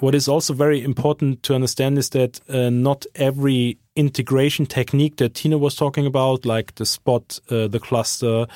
What 0.00 0.14
is 0.14 0.28
also 0.28 0.52
very 0.52 0.82
important 0.82 1.42
to 1.44 1.54
understand 1.54 1.98
is 1.98 2.10
that 2.10 2.40
uh, 2.48 2.68
not 2.68 3.06
every 3.14 3.78
integration 3.96 4.66
technique 4.66 5.16
that 5.16 5.34
Tino 5.34 5.56
was 5.56 5.76
talking 5.76 6.04
about, 6.04 6.44
like 6.44 6.74
the 6.74 6.84
spot, 6.84 7.38
uh, 7.48 7.68
the 7.68 7.78
cluster, 7.78 8.46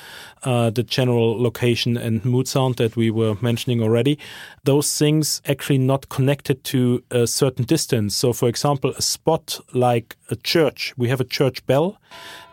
uh, 0.43 0.69
the 0.69 0.83
general 0.83 1.41
location 1.41 1.97
and 1.97 2.23
mood 2.25 2.47
sound 2.47 2.75
that 2.75 2.95
we 2.95 3.09
were 3.09 3.35
mentioning 3.41 3.81
already, 3.81 4.19
those 4.65 4.97
things 4.97 5.41
actually 5.45 5.77
not 5.77 6.09
connected 6.09 6.63
to 6.65 7.03
a 7.09 7.25
certain 7.25 7.65
distance. 7.65 8.15
So, 8.15 8.33
for 8.33 8.49
example, 8.49 8.93
a 8.97 9.01
spot 9.01 9.59
like 9.73 10.17
a 10.29 10.35
church, 10.35 10.93
we 10.97 11.07
have 11.09 11.21
a 11.21 11.25
church 11.25 11.65
bell. 11.65 11.97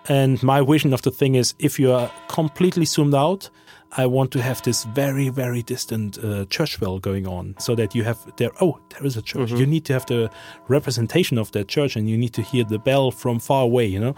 And 0.08 0.42
my 0.42 0.62
vision 0.62 0.92
of 0.92 1.02
the 1.02 1.10
thing 1.10 1.34
is 1.34 1.54
if 1.58 1.80
you 1.80 1.92
are 1.92 2.10
completely 2.28 2.84
zoomed 2.84 3.14
out, 3.14 3.50
I 3.92 4.06
want 4.06 4.30
to 4.32 4.42
have 4.42 4.62
this 4.62 4.84
very, 4.84 5.28
very 5.30 5.62
distant 5.62 6.22
uh, 6.22 6.44
church 6.46 6.78
bell 6.78 6.98
going 6.98 7.26
on 7.26 7.54
so 7.58 7.75
that 7.76 7.94
you 7.94 8.04
have 8.04 8.18
there, 8.36 8.50
oh, 8.60 8.78
there 8.90 9.06
is 9.06 9.16
a 9.16 9.22
church. 9.22 9.50
You 9.52 9.66
need 9.66 9.84
to 9.86 9.92
have 9.92 10.06
the 10.06 10.30
representation 10.68 11.38
of 11.38 11.50
that 11.52 11.68
church 11.68 11.96
and 11.96 12.08
you 12.08 12.18
need 12.18 12.34
to 12.34 12.42
hear 12.42 12.64
the 12.64 12.78
bell 12.78 13.10
from 13.10 13.38
far 13.38 13.62
away, 13.62 13.86
you 13.86 14.00
know? 14.00 14.14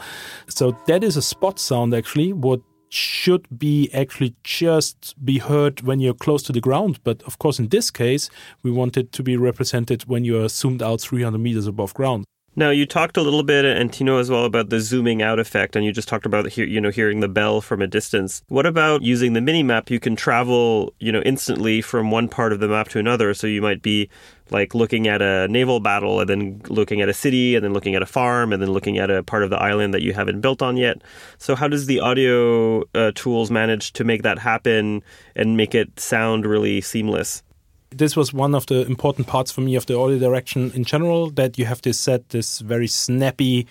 So 0.48 0.76
that 0.86 1.04
is 1.04 1.16
a 1.16 1.22
spot 1.22 1.58
sound 1.58 1.94
actually, 1.94 2.32
what 2.32 2.60
should 2.90 3.46
be 3.58 3.90
actually 3.92 4.34
just 4.44 5.14
be 5.22 5.38
heard 5.38 5.82
when 5.82 6.00
you're 6.00 6.14
close 6.14 6.42
to 6.44 6.52
the 6.52 6.60
ground. 6.60 6.98
But 7.04 7.22
of 7.22 7.38
course, 7.38 7.58
in 7.58 7.68
this 7.68 7.90
case, 7.90 8.30
we 8.62 8.70
want 8.70 8.96
it 8.96 9.12
to 9.12 9.22
be 9.22 9.36
represented 9.36 10.04
when 10.04 10.24
you 10.24 10.42
are 10.42 10.48
zoomed 10.48 10.82
out 10.82 11.00
300 11.00 11.38
meters 11.38 11.66
above 11.66 11.94
ground. 11.94 12.24
Now 12.56 12.70
you 12.70 12.86
talked 12.86 13.16
a 13.16 13.22
little 13.22 13.44
bit, 13.44 13.64
and 13.64 13.92
Tino 13.92 14.18
as 14.18 14.30
well, 14.30 14.44
about 14.44 14.68
the 14.68 14.80
zooming 14.80 15.22
out 15.22 15.38
effect, 15.38 15.76
and 15.76 15.84
you 15.84 15.92
just 15.92 16.08
talked 16.08 16.26
about 16.26 16.56
you 16.56 16.80
know 16.80 16.90
hearing 16.90 17.20
the 17.20 17.28
bell 17.28 17.60
from 17.60 17.80
a 17.80 17.86
distance. 17.86 18.42
What 18.48 18.66
about 18.66 19.02
using 19.02 19.34
the 19.34 19.40
mini 19.40 19.62
map? 19.62 19.90
You 19.90 20.00
can 20.00 20.16
travel 20.16 20.92
you 20.98 21.12
know 21.12 21.20
instantly 21.20 21.80
from 21.80 22.10
one 22.10 22.28
part 22.28 22.52
of 22.52 22.58
the 22.58 22.66
map 22.66 22.88
to 22.88 22.98
another. 22.98 23.32
So 23.32 23.46
you 23.46 23.62
might 23.62 23.80
be 23.80 24.10
like 24.50 24.74
looking 24.74 25.06
at 25.06 25.22
a 25.22 25.46
naval 25.46 25.78
battle, 25.78 26.18
and 26.18 26.28
then 26.28 26.60
looking 26.68 27.00
at 27.00 27.08
a 27.08 27.14
city, 27.14 27.54
and 27.54 27.64
then 27.64 27.72
looking 27.72 27.94
at 27.94 28.02
a 28.02 28.06
farm, 28.06 28.52
and 28.52 28.60
then 28.60 28.72
looking 28.72 28.98
at 28.98 29.08
a 29.08 29.22
part 29.22 29.44
of 29.44 29.50
the 29.50 29.58
island 29.58 29.94
that 29.94 30.02
you 30.02 30.12
haven't 30.12 30.40
built 30.40 30.60
on 30.60 30.76
yet. 30.76 31.00
So 31.38 31.54
how 31.54 31.68
does 31.68 31.86
the 31.86 32.00
audio 32.00 32.82
uh, 32.92 33.12
tools 33.14 33.52
manage 33.52 33.92
to 33.92 34.02
make 34.02 34.22
that 34.24 34.40
happen 34.40 35.04
and 35.36 35.56
make 35.56 35.76
it 35.76 36.00
sound 36.00 36.44
really 36.44 36.80
seamless? 36.80 37.44
This 37.90 38.16
was 38.16 38.32
one 38.32 38.54
of 38.54 38.66
the 38.66 38.86
important 38.86 39.26
parts 39.26 39.50
for 39.50 39.60
me 39.60 39.74
of 39.74 39.86
the 39.86 39.96
audio 39.96 40.18
direction 40.18 40.70
in 40.72 40.84
general 40.84 41.30
that 41.30 41.58
you 41.58 41.64
have 41.64 41.80
to 41.82 41.92
set 41.92 42.28
this 42.30 42.60
very 42.60 42.86
snappy 42.86 43.66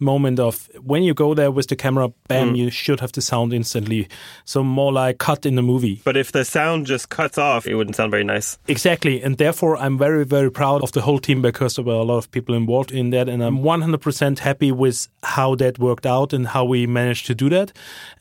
moment 0.00 0.38
of 0.38 0.70
when 0.80 1.02
you 1.02 1.12
go 1.12 1.34
there 1.34 1.50
with 1.50 1.66
the 1.66 1.74
camera 1.74 2.08
bam 2.28 2.54
mm. 2.54 2.56
you 2.56 2.70
should 2.70 3.00
have 3.00 3.10
the 3.12 3.20
sound 3.20 3.52
instantly 3.52 4.06
so 4.44 4.62
more 4.62 4.92
like 4.92 5.18
cut 5.18 5.44
in 5.44 5.56
the 5.56 5.62
movie 5.62 6.00
But 6.04 6.16
if 6.16 6.32
the 6.32 6.44
sound 6.44 6.86
just 6.86 7.08
cuts 7.08 7.38
off, 7.38 7.66
it 7.66 7.74
wouldn't 7.74 7.96
sound 7.96 8.10
very 8.10 8.24
nice. 8.24 8.58
Exactly. 8.66 9.22
And 9.22 9.36
therefore, 9.36 9.76
I'm 9.76 9.98
very, 9.98 10.24
very 10.24 10.50
proud 10.50 10.82
of 10.82 10.92
the 10.92 11.00
whole 11.00 11.18
team 11.18 11.42
because 11.42 11.76
there 11.76 11.84
were 11.84 11.92
a 11.92 12.02
lot 12.02 12.18
of 12.18 12.30
people 12.30 12.54
involved 12.54 12.92
in 12.92 13.10
that. 13.10 13.28
And 13.28 13.42
I'm 13.42 13.58
100% 13.58 14.38
happy 14.38 14.72
with 14.72 15.08
how 15.22 15.54
that 15.56 15.78
worked 15.78 16.06
out 16.06 16.32
and 16.32 16.46
how 16.46 16.64
we 16.64 16.86
managed 16.86 17.26
to 17.26 17.34
do 17.34 17.48
that. 17.50 17.72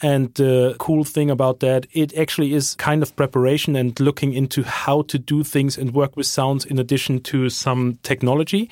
And 0.01 0.33
the 0.35 0.75
cool 0.79 1.03
thing 1.03 1.29
about 1.29 1.59
that, 1.61 1.87
it 1.91 2.17
actually 2.17 2.53
is 2.53 2.75
kind 2.75 3.01
of 3.01 3.15
preparation 3.15 3.75
and 3.75 3.97
looking 3.99 4.33
into 4.33 4.63
how 4.63 5.03
to 5.03 5.17
do 5.17 5.36
things 5.43 5.77
and 5.77 5.93
work 5.93 6.15
with 6.15 6.25
sounds 6.25 6.65
in 6.65 6.79
addition 6.79 7.19
to 7.21 7.49
some 7.49 7.99
technology. 8.03 8.69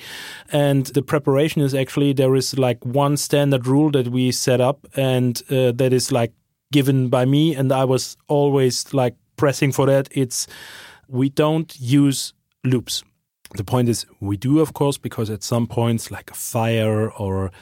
And 0.52 0.86
the 0.86 1.02
preparation 1.02 1.62
is 1.62 1.74
actually, 1.74 2.12
there 2.12 2.34
is 2.34 2.58
like 2.58 2.84
one 2.84 3.16
standard 3.16 3.66
rule 3.66 3.90
that 3.92 4.08
we 4.08 4.32
set 4.32 4.60
up 4.60 4.86
and 4.96 5.42
uh, 5.50 5.72
that 5.72 5.92
is 5.92 6.12
like 6.12 6.32
given 6.72 7.08
by 7.08 7.24
me. 7.24 7.54
And 7.54 7.72
I 7.72 7.84
was 7.84 8.16
always 8.28 8.92
like 8.92 9.14
pressing 9.36 9.72
for 9.72 9.86
that. 9.86 10.08
It's, 10.10 10.46
we 11.08 11.28
don't 11.28 11.78
use 11.80 12.32
loops. 12.64 13.02
The 13.54 13.64
point 13.64 13.88
is, 13.88 14.06
we 14.20 14.36
do, 14.36 14.60
of 14.60 14.72
course, 14.72 14.98
because 14.98 15.30
at 15.30 15.42
some 15.42 15.66
points, 15.66 16.10
like 16.10 16.30
a 16.30 16.34
fire 16.34 17.10
or 17.12 17.52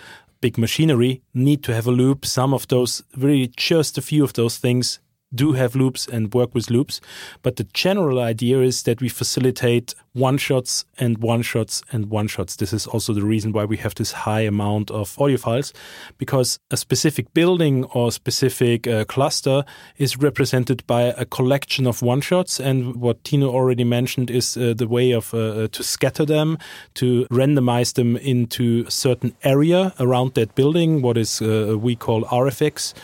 big 0.41 0.57
machinery, 0.59 1.23
need 1.35 1.63
to 1.65 1.75
have 1.75 1.87
a 1.87 1.93
loop. 1.93 2.25
Some 2.25 2.55
of 2.55 2.67
those, 2.69 3.03
really 3.17 3.53
just 3.57 3.99
a 3.99 4.03
few 4.03 4.25
of 4.25 4.33
those 4.33 4.59
things 4.59 4.99
do 5.35 5.53
have 5.53 5.75
loops 5.75 6.07
and 6.07 6.33
work 6.33 6.55
with 6.55 6.71
loops. 6.71 7.01
But 7.43 7.57
the 7.57 7.65
general 7.73 8.21
idea 8.21 8.61
is 8.61 8.83
that 8.85 9.01
we 9.01 9.09
facilitate 9.09 9.95
one 10.15 10.39
shots 10.39 10.85
and 10.99 11.19
one 11.19 11.43
shots 11.43 11.83
and 11.91 12.07
one 12.07 12.29
shots. 12.29 12.57
This 12.57 12.73
is 12.73 12.87
also 12.87 13.13
the 13.13 13.25
reason 13.25 13.53
why 13.53 13.65
we 13.65 13.77
have 13.79 13.97
this 13.97 14.13
high 14.13 14.43
amount 14.43 14.91
of 14.91 15.19
audio 15.21 15.37
files 15.37 15.73
because 16.19 16.59
a 16.71 16.77
specific 16.77 17.35
building 17.35 17.85
or 17.87 18.13
specific 18.13 18.87
uh, 18.87 19.05
cluster 19.07 19.65
is 19.97 20.17
represented 20.17 20.87
by 20.87 21.03
a 21.03 21.25
collection 21.25 21.87
of 21.87 22.01
one 22.01 22.21
shots. 22.21 22.61
And 22.61 22.97
what 22.97 23.25
Tino 23.25 23.49
already 23.49 23.85
mentioned 23.85 24.31
is 24.31 24.57
uh, 24.57 24.75
the 24.77 24.87
way 24.87 25.11
of 25.11 25.35
uh, 25.35 25.69
to 25.69 25.83
scatter 25.83 26.25
them, 26.25 26.59
to 26.95 27.27
randomize 27.31 27.95
them 27.95 28.17
into 28.17 28.85
a 28.87 28.91
certain 28.91 29.35
area 29.43 29.93
around 29.99 30.35
that 30.35 30.55
building, 30.55 31.03
what 31.03 31.19
is 31.19 31.43
uh, 31.43 31.77
we 31.79 31.97
call 31.97 32.23
RFX. 32.25 32.95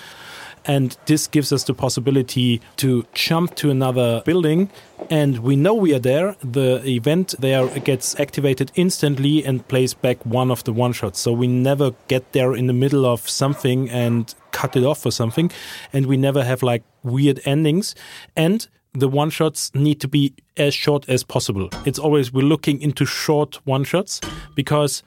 And 0.65 0.97
this 1.07 1.27
gives 1.27 1.53
us 1.53 1.65
the 1.65 1.75
possibility 1.75 2.61
to 2.77 3.05
jump 3.15 3.55
to 3.57 3.71
another 3.71 4.23
building. 4.25 4.71
And 5.09 5.39
we 5.39 5.57
know 5.57 5.75
we 5.75 5.95
are 5.95 5.99
there. 6.01 6.37
The 6.43 6.87
event 6.87 7.35
there 7.39 7.67
gets 7.81 8.19
activated 8.21 8.71
instantly 8.75 9.45
and 9.45 9.67
plays 9.67 9.95
back 9.95 10.25
one 10.25 10.51
of 10.51 10.65
the 10.65 10.73
one 10.73 10.93
shots. 10.93 11.19
So 11.19 11.33
we 11.33 11.47
never 11.47 11.93
get 12.09 12.33
there 12.33 12.55
in 12.55 12.67
the 12.67 12.73
middle 12.73 13.07
of 13.07 13.29
something 13.29 13.91
and 13.91 14.35
cut 14.53 14.77
it 14.77 14.85
off 14.85 15.05
or 15.07 15.11
something. 15.11 15.51
And 15.93 16.07
we 16.07 16.17
never 16.17 16.45
have 16.45 16.63
like 16.63 16.83
weird 17.03 17.41
endings. 17.45 17.95
And 18.37 18.69
the 18.93 19.09
one 19.09 19.31
shots 19.31 19.73
need 19.75 20.01
to 20.01 20.09
be 20.09 20.35
as 20.57 20.75
short 20.75 21.09
as 21.09 21.23
possible. 21.23 21.69
It's 21.87 21.99
always 21.99 22.33
we're 22.33 22.43
looking 22.43 22.81
into 22.81 23.05
short 23.07 23.61
one 23.65 23.85
shots 23.85 24.21
because 24.55 25.03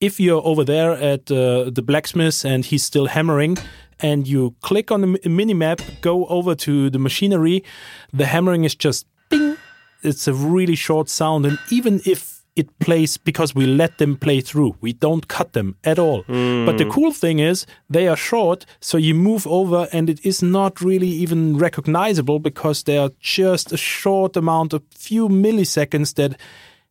if 0.00 0.20
you're 0.20 0.44
over 0.44 0.64
there 0.64 0.92
at 0.92 1.30
uh, 1.30 1.70
the 1.70 1.82
blacksmith 1.82 2.44
and 2.44 2.64
he's 2.64 2.84
still 2.84 3.06
hammering 3.06 3.58
and 4.00 4.26
you 4.26 4.54
click 4.62 4.90
on 4.90 5.00
the 5.00 5.28
mini 5.28 5.54
map, 5.54 5.80
go 6.00 6.26
over 6.26 6.54
to 6.54 6.90
the 6.90 6.98
machinery, 6.98 7.64
the 8.12 8.26
hammering 8.26 8.64
is 8.64 8.74
just 8.74 9.06
bing. 9.28 9.56
It's 10.02 10.28
a 10.28 10.34
really 10.34 10.76
short 10.76 11.08
sound. 11.08 11.44
And 11.44 11.58
even 11.70 12.00
if 12.04 12.38
it 12.58 12.78
plays 12.80 13.16
because 13.16 13.54
we 13.54 13.66
let 13.66 13.98
them 13.98 14.16
play 14.16 14.40
through, 14.40 14.76
we 14.80 14.92
don't 14.92 15.28
cut 15.28 15.52
them 15.52 15.76
at 15.84 15.98
all. 15.98 16.22
Hmm. 16.22 16.66
But 16.66 16.78
the 16.78 16.86
cool 16.86 17.12
thing 17.12 17.38
is 17.38 17.66
they 17.88 18.08
are 18.08 18.16
short, 18.16 18.66
so 18.80 18.98
you 18.98 19.14
move 19.14 19.46
over 19.46 19.88
and 19.92 20.10
it 20.10 20.24
is 20.26 20.42
not 20.42 20.80
really 20.80 21.08
even 21.08 21.56
recognizable 21.56 22.40
because 22.40 22.82
they 22.82 22.98
are 22.98 23.10
just 23.20 23.72
a 23.72 23.76
short 23.76 24.36
amount, 24.36 24.72
a 24.72 24.82
few 24.90 25.28
milliseconds 25.28 26.14
that 26.14 26.38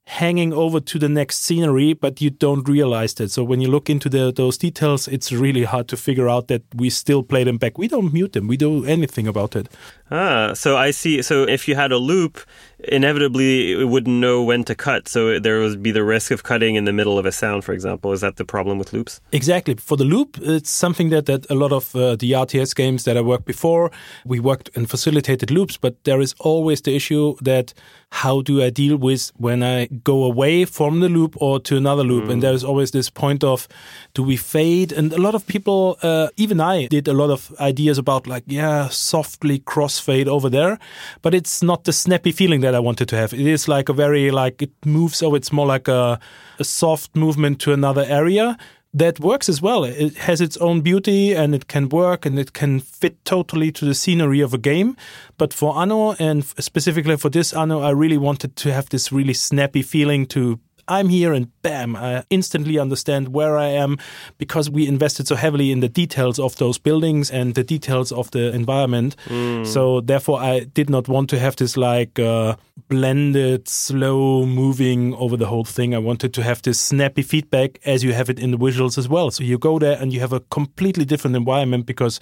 hanging 0.08 0.54
over 0.54 0.80
to 0.80 0.98
the 0.98 1.10
next 1.10 1.44
scenery, 1.44 1.92
but 1.92 2.22
you 2.22 2.30
don't 2.30 2.68
realize 2.70 3.14
that. 3.16 3.30
So 3.30 3.44
when 3.44 3.60
you 3.60 3.68
look 3.68 3.90
into 3.90 4.08
the, 4.08 4.32
those 4.32 4.58
details, 4.58 5.06
it's 5.10 5.34
really 5.34 5.64
hard 5.64 5.90
to 5.90 5.98
figure 5.98 6.30
out 6.30 6.48
that 6.48 6.64
we 6.74 6.90
still 6.90 7.24
play 7.24 7.44
them 7.44 7.58
back. 7.58 7.78
We 7.78 7.90
don't 7.90 8.14
mute 8.14 8.32
them. 8.32 8.48
We 8.48 8.56
do 8.56 8.86
anything 8.86 9.28
about 9.28 9.54
it. 9.58 9.68
Ah, 10.10 10.54
so 10.54 10.78
I 10.78 10.92
see. 10.92 11.22
So 11.22 11.44
if 11.44 11.68
you 11.68 11.76
had 11.76 11.92
a 11.92 11.98
loop, 11.98 12.40
inevitably 12.80 13.72
it 13.72 13.86
wouldn't 13.86 14.16
know 14.16 14.44
when 14.44 14.64
to 14.66 14.76
cut. 14.76 15.08
So 15.08 15.40
there 15.40 15.60
would 15.60 15.82
be 15.82 15.92
the 15.92 16.04
risk 16.04 16.32
of 16.32 16.44
cutting 16.44 16.76
in 16.76 16.86
the 16.86 16.94
middle 16.94 17.18
of 17.18 17.26
a 17.26 17.32
sound, 17.32 17.64
for 17.64 17.74
example. 17.74 18.12
Is 18.12 18.22
that 18.22 18.36
the 18.36 18.46
problem 18.46 18.78
with 18.78 18.94
loops? 18.94 19.20
Exactly. 19.32 19.76
For 19.76 19.98
the 19.98 20.06
loop, 20.06 20.38
it's 20.42 20.70
something 20.70 21.10
that, 21.10 21.26
that 21.26 21.50
a 21.50 21.56
lot 21.56 21.72
of 21.72 21.96
uh, 21.96 22.16
the 22.16 22.32
RTS 22.34 22.76
games 22.76 23.04
that 23.06 23.18
I 23.18 23.22
worked 23.22 23.46
before, 23.46 23.92
we 24.26 24.40
worked 24.40 24.70
and 24.76 24.90
facilitated 24.90 25.50
loops, 25.52 25.78
but 25.78 26.04
there 26.04 26.22
is 26.22 26.36
always 26.40 26.82
the 26.82 26.96
issue 26.96 27.36
that 27.42 27.74
how 28.10 28.42
do 28.42 28.64
I 28.64 28.70
deal 28.70 28.96
with 28.96 29.32
when 29.36 29.64
I 29.64 29.88
go 29.88 30.24
away 30.24 30.66
from 30.66 31.02
the 31.02 31.10
loop 31.10 31.36
or 31.42 31.60
to 31.62 31.76
another 31.76 32.04
loop? 32.04 32.30
And 32.30 32.42
there's 32.42 32.64
always 32.64 32.92
this 32.92 33.10
point 33.10 33.44
of 33.44 33.68
do 34.14 34.24
we 34.24 34.38
fade? 34.38 34.92
And 34.92 35.12
a 35.12 35.18
lot 35.18 35.36
of 35.36 35.46
people, 35.46 35.98
uh, 36.02 36.30
even 36.38 36.62
I, 36.62 36.88
did 36.88 37.08
a 37.08 37.14
lot 37.14 37.30
of 37.30 37.54
ideas 37.60 37.98
about 37.98 38.26
like, 38.26 38.44
yeah, 38.48 38.88
softly 38.88 39.60
crossfade 39.60 40.28
over 40.28 40.50
there, 40.50 40.80
but 41.22 41.34
it's 41.34 41.62
not 41.62 41.84
the 41.84 41.92
snappy 41.92 42.32
feeling 42.32 42.62
that 42.62 42.67
I 42.76 42.80
wanted 42.80 43.08
to 43.10 43.16
have. 43.16 43.34
It 43.34 43.46
is 43.46 43.68
like 43.68 43.90
a 43.90 43.94
very 43.94 44.32
like 44.32 44.62
it 44.62 44.72
moves. 44.86 45.22
Oh, 45.22 45.36
it's 45.36 45.52
more 45.52 45.68
like 45.68 45.88
a, 45.88 46.20
a 46.60 46.64
soft 46.64 47.16
movement 47.16 47.60
to 47.62 47.74
another 47.74 48.06
area 48.08 48.58
that 48.94 49.20
works 49.20 49.50
as 49.50 49.62
well. 49.62 49.84
It 49.84 50.18
has 50.18 50.42
its 50.42 50.58
own 50.58 50.82
beauty 50.82 51.34
and 51.34 51.54
it 51.54 51.68
can 51.68 51.90
work 51.90 52.26
and 52.26 52.40
it 52.40 52.54
can 52.54 52.80
fit 52.80 53.24
totally 53.26 53.72
to 53.74 53.86
the 53.86 53.94
scenery 53.94 54.42
of 54.42 54.54
a 54.54 54.58
game. 54.58 54.96
But 55.38 55.54
for 55.54 55.78
Anno 55.78 56.14
and 56.14 56.44
specifically 56.46 57.18
for 57.18 57.30
this 57.30 57.54
Anno, 57.54 57.82
I 57.82 57.92
really 57.92 58.18
wanted 58.18 58.56
to 58.56 58.74
have 58.74 58.90
this 58.90 59.12
really 59.12 59.34
snappy 59.34 59.84
feeling 59.84 60.26
to 60.28 60.60
I'm 60.88 61.10
here 61.10 61.34
and 61.34 61.52
bam, 61.62 61.96
I 61.96 62.24
instantly 62.30 62.80
understand 62.80 63.34
where 63.34 63.58
I 63.58 63.68
am 63.68 63.98
because 64.38 64.70
we 64.70 64.88
invested 64.88 65.28
so 65.28 65.36
heavily 65.36 65.72
in 65.72 65.82
the 65.82 65.90
details 65.90 66.40
of 66.40 66.56
those 66.58 66.78
buildings 66.78 67.30
and 67.30 67.56
the 67.56 67.64
details 67.64 68.12
of 68.12 68.32
the 68.32 68.54
environment. 68.54 69.16
Mm. 69.26 69.66
So 69.66 70.02
therefore, 70.02 70.40
I 70.40 70.62
did 70.62 70.90
not 70.90 71.08
want 71.08 71.30
to 71.32 71.40
have 71.40 71.56
this 71.56 71.76
like 71.76 72.20
uh, 72.20 72.56
blended, 72.88 73.68
slow 73.68 74.46
moving 74.46 75.14
over 75.16 75.36
the 75.36 75.48
whole 75.48 75.66
thing. 75.66 75.94
I 75.94 75.98
wanted 75.98 76.34
to 76.36 76.44
have 76.44 76.62
this 76.62 76.80
snappy 76.80 77.22
feedback 77.22 77.80
as 77.86 78.04
you 78.04 78.14
have 78.14 78.30
it 78.30 78.40
in 78.40 78.52
the 78.52 78.58
visuals 78.58 78.98
as 78.98 79.10
well. 79.10 79.32
So 79.32 79.44
you 79.44 79.58
go 79.58 79.80
there 79.80 79.98
and 80.02 80.14
you 80.14 80.20
have 80.20 80.34
a 80.34 80.40
completely 80.40 81.06
different 81.06 81.36
environment 81.36 81.86
because 81.86 82.20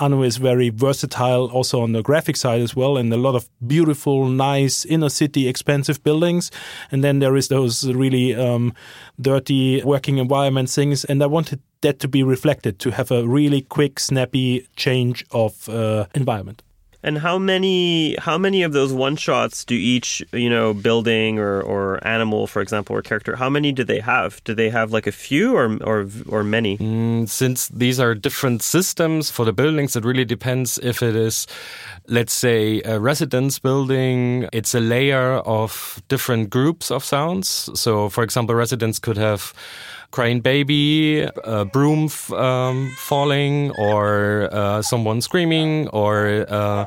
Anno 0.00 0.22
is 0.22 0.36
very 0.36 0.68
versatile 0.68 1.46
also 1.50 1.80
on 1.80 1.92
the 1.92 2.02
graphic 2.02 2.36
side 2.36 2.60
as 2.60 2.76
well 2.76 2.96
and 2.96 3.12
a 3.12 3.16
lot 3.16 3.34
of 3.34 3.48
beautiful, 3.66 4.28
nice 4.28 4.84
inner 4.84 5.08
city 5.08 5.48
expensive 5.48 6.02
buildings. 6.02 6.50
And 6.90 7.02
then 7.02 7.20
there 7.20 7.36
is 7.36 7.48
those 7.48 7.84
really 8.02 8.34
um, 8.34 8.72
dirty 9.20 9.82
working 9.84 10.18
environment 10.18 10.70
things. 10.70 11.04
And 11.04 11.22
I 11.22 11.26
wanted 11.26 11.60
that 11.80 11.98
to 11.98 12.08
be 12.08 12.22
reflected 12.22 12.78
to 12.78 12.90
have 12.90 13.10
a 13.10 13.26
really 13.26 13.62
quick, 13.62 14.00
snappy 14.00 14.66
change 14.76 15.24
of 15.30 15.68
uh, 15.68 16.06
environment. 16.14 16.62
And 17.02 17.18
how 17.18 17.38
many 17.38 18.14
how 18.16 18.38
many 18.38 18.62
of 18.62 18.72
those 18.72 18.92
one 18.92 19.16
shots 19.16 19.64
do 19.64 19.74
each 19.74 20.22
you 20.32 20.48
know 20.48 20.72
building 20.72 21.38
or, 21.38 21.60
or 21.60 22.06
animal, 22.06 22.46
for 22.46 22.62
example, 22.62 22.94
or 22.96 23.02
character? 23.02 23.36
How 23.36 23.50
many 23.50 23.72
do 23.72 23.82
they 23.84 24.00
have? 24.00 24.42
Do 24.44 24.54
they 24.54 24.70
have 24.70 24.92
like 24.92 25.06
a 25.06 25.12
few 25.12 25.56
or 25.56 25.78
or 25.82 26.06
or 26.28 26.44
many? 26.44 26.78
Mm, 26.78 27.28
since 27.28 27.68
these 27.68 27.98
are 27.98 28.14
different 28.14 28.62
systems 28.62 29.30
for 29.30 29.44
the 29.44 29.52
buildings, 29.52 29.96
it 29.96 30.04
really 30.04 30.24
depends 30.24 30.78
if 30.78 31.02
it 31.02 31.16
is, 31.16 31.46
let's 32.06 32.32
say, 32.32 32.80
a 32.82 33.00
residence 33.00 33.58
building. 33.58 34.48
It's 34.52 34.74
a 34.74 34.80
layer 34.80 35.38
of 35.38 36.02
different 36.08 36.50
groups 36.50 36.90
of 36.90 37.04
sounds. 37.04 37.68
So, 37.74 38.08
for 38.08 38.22
example, 38.22 38.54
residents 38.54 38.98
could 38.98 39.16
have 39.16 39.52
crying 40.12 40.40
baby, 40.40 41.22
a 41.44 41.64
broom 41.64 42.08
um, 42.32 42.92
falling, 42.96 43.72
or 43.72 44.48
uh, 44.52 44.82
someone 44.82 45.20
screaming, 45.20 45.88
or 45.88 46.46
uh, 46.48 46.86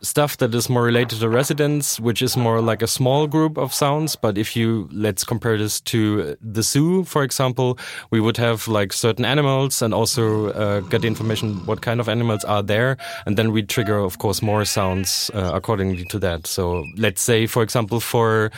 stuff 0.00 0.36
that 0.36 0.54
is 0.54 0.68
more 0.68 0.84
related 0.84 1.18
to 1.18 1.28
residents, 1.28 1.98
which 1.98 2.22
is 2.22 2.36
more 2.36 2.60
like 2.60 2.82
a 2.82 2.86
small 2.86 3.26
group 3.26 3.58
of 3.58 3.74
sounds. 3.74 4.16
But 4.16 4.38
if 4.38 4.54
you 4.54 4.88
let's 4.92 5.24
compare 5.24 5.58
this 5.58 5.80
to 5.80 6.36
the 6.40 6.62
zoo, 6.62 7.04
for 7.04 7.24
example, 7.24 7.78
we 8.10 8.20
would 8.20 8.36
have 8.36 8.68
like 8.68 8.92
certain 8.92 9.24
animals 9.24 9.82
and 9.82 9.92
also 9.92 10.52
uh, 10.52 10.80
get 10.80 11.04
information 11.04 11.66
what 11.66 11.80
kind 11.80 12.00
of 12.00 12.08
animals 12.08 12.44
are 12.44 12.62
there, 12.62 12.96
and 13.26 13.36
then 13.36 13.52
we 13.52 13.62
trigger, 13.62 13.98
of 13.98 14.18
course, 14.18 14.42
more 14.42 14.64
sounds 14.64 15.30
uh, 15.34 15.50
accordingly 15.54 16.04
to 16.10 16.18
that. 16.20 16.46
So 16.46 16.84
let's 16.96 17.20
say, 17.22 17.46
for 17.46 17.62
example, 17.62 18.00
for 18.00 18.50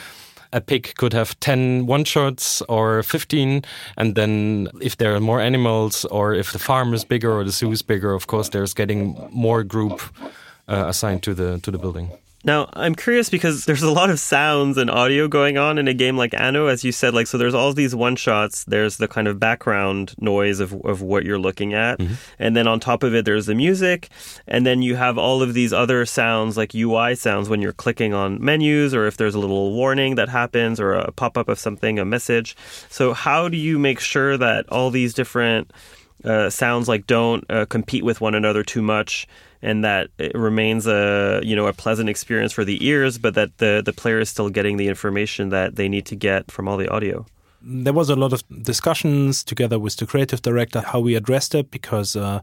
a 0.53 0.61
pig 0.61 0.95
could 0.97 1.13
have 1.13 1.39
10 1.41 1.87
one 1.87 2.05
shots 2.05 2.63
or 2.69 3.03
15. 3.03 3.63
And 3.97 4.15
then 4.15 4.69
if 4.81 4.97
there 4.97 5.15
are 5.15 5.21
more 5.21 5.41
animals 5.41 6.05
or 6.07 6.35
if 6.35 6.53
the 6.53 6.59
farm 6.59 6.95
is 6.95 7.05
bigger 7.05 7.33
or 7.33 7.45
the 7.45 7.51
zoo 7.51 7.71
is 7.71 7.83
bigger, 7.83 8.13
of 8.13 8.27
course, 8.27 8.49
there's 8.49 8.75
getting 8.75 9.17
more 9.31 9.63
group 9.63 10.01
uh, 10.69 10.85
assigned 10.87 11.23
to 11.23 11.35
the 11.35 11.59
to 11.61 11.71
the 11.71 11.79
building. 11.79 12.11
Now, 12.43 12.71
I'm 12.73 12.95
curious 12.95 13.29
because 13.29 13.67
there's 13.67 13.83
a 13.83 13.91
lot 13.91 14.09
of 14.09 14.19
sounds 14.19 14.79
and 14.79 14.91
audio 14.91 15.29
going 15.29 15.59
on 15.59 15.77
in 15.77 15.89
a 15.89 15.95
game 15.95 16.17
like 16.17 16.33
Anno, 16.33 16.67
as 16.67 16.83
you 16.85 16.91
said. 16.91 17.13
Like, 17.13 17.27
so 17.27 17.37
there's 17.37 17.55
all 17.55 17.73
these 17.75 17.95
one 17.95 18.17
shots. 18.17 18.65
There's 18.65 18.97
the 18.97 19.09
kind 19.09 19.29
of 19.29 19.39
background 19.39 20.15
noise 20.19 20.59
of, 20.59 20.73
of 20.85 21.03
what 21.03 21.25
you're 21.25 21.39
looking 21.39 21.75
at. 21.75 21.99
Mm-hmm. 21.99 22.15
And 22.39 22.57
then 22.57 22.67
on 22.67 22.81
top 22.81 23.03
of 23.03 23.15
it, 23.15 23.27
there's 23.27 23.45
the 23.45 23.55
music. 23.55 24.09
And 24.47 24.65
then 24.65 24.81
you 24.81 24.97
have 24.97 25.19
all 25.19 25.43
of 25.43 25.53
these 25.53 25.73
other 25.73 26.07
sounds, 26.07 26.57
like 26.57 26.75
UI 26.75 27.15
sounds 27.15 27.51
when 27.51 27.61
you're 27.61 27.75
clicking 27.75 28.15
on 28.15 28.43
menus 28.43 28.95
or 28.95 29.07
if 29.07 29.19
there's 29.19 29.35
a 29.35 29.39
little 29.39 29.75
warning 29.75 30.15
that 30.15 30.31
happens 30.31 30.81
or 30.81 30.95
a 30.95 31.13
pop 31.13 31.37
up 31.37 31.49
of 31.49 31.59
something, 31.59 31.99
a 31.99 32.07
message. 32.07 32.57
So, 32.89 33.13
how 33.13 33.49
do 33.49 33.59
you 33.59 33.79
make 33.79 34.01
sure 34.01 34.39
that 34.39 34.67
all 34.71 34.91
these 34.91 35.13
different 35.13 35.73
uh, 36.25 36.49
sounds 36.49 36.89
like 36.89 37.07
don't 37.07 37.45
uh, 37.51 37.67
compete 37.67 38.05
with 38.05 38.23
one 38.23 38.35
another 38.35 38.63
too 38.63 38.83
much? 38.83 39.27
And 39.63 39.85
that 39.85 40.09
it 40.19 40.35
remains 40.35 40.87
a 40.87 41.41
you 41.43 41.55
know 41.57 41.67
a 41.67 41.73
pleasant 41.73 42.09
experience 42.09 42.53
for 42.53 42.65
the 42.65 42.85
ears, 42.87 43.19
but 43.19 43.35
that 43.35 43.59
the 43.59 43.83
the 43.85 43.93
player 43.93 44.21
is 44.21 44.29
still 44.29 44.51
getting 44.51 44.77
the 44.77 44.89
information 44.89 45.51
that 45.51 45.77
they 45.77 45.89
need 45.89 46.07
to 46.07 46.17
get 46.17 46.51
from 46.51 46.69
all 46.69 46.77
the 46.77 46.89
audio. 46.89 47.27
There 47.63 47.93
was 47.93 48.09
a 48.09 48.17
lot 48.17 48.33
of 48.33 48.43
discussions 48.63 49.45
together 49.45 49.79
with 49.79 49.97
the 49.97 50.07
creative 50.07 50.41
director 50.41 50.81
how 50.81 51.01
we 51.01 51.15
addressed 51.15 51.55
it 51.55 51.71
because 51.71 52.17
uh, 52.17 52.41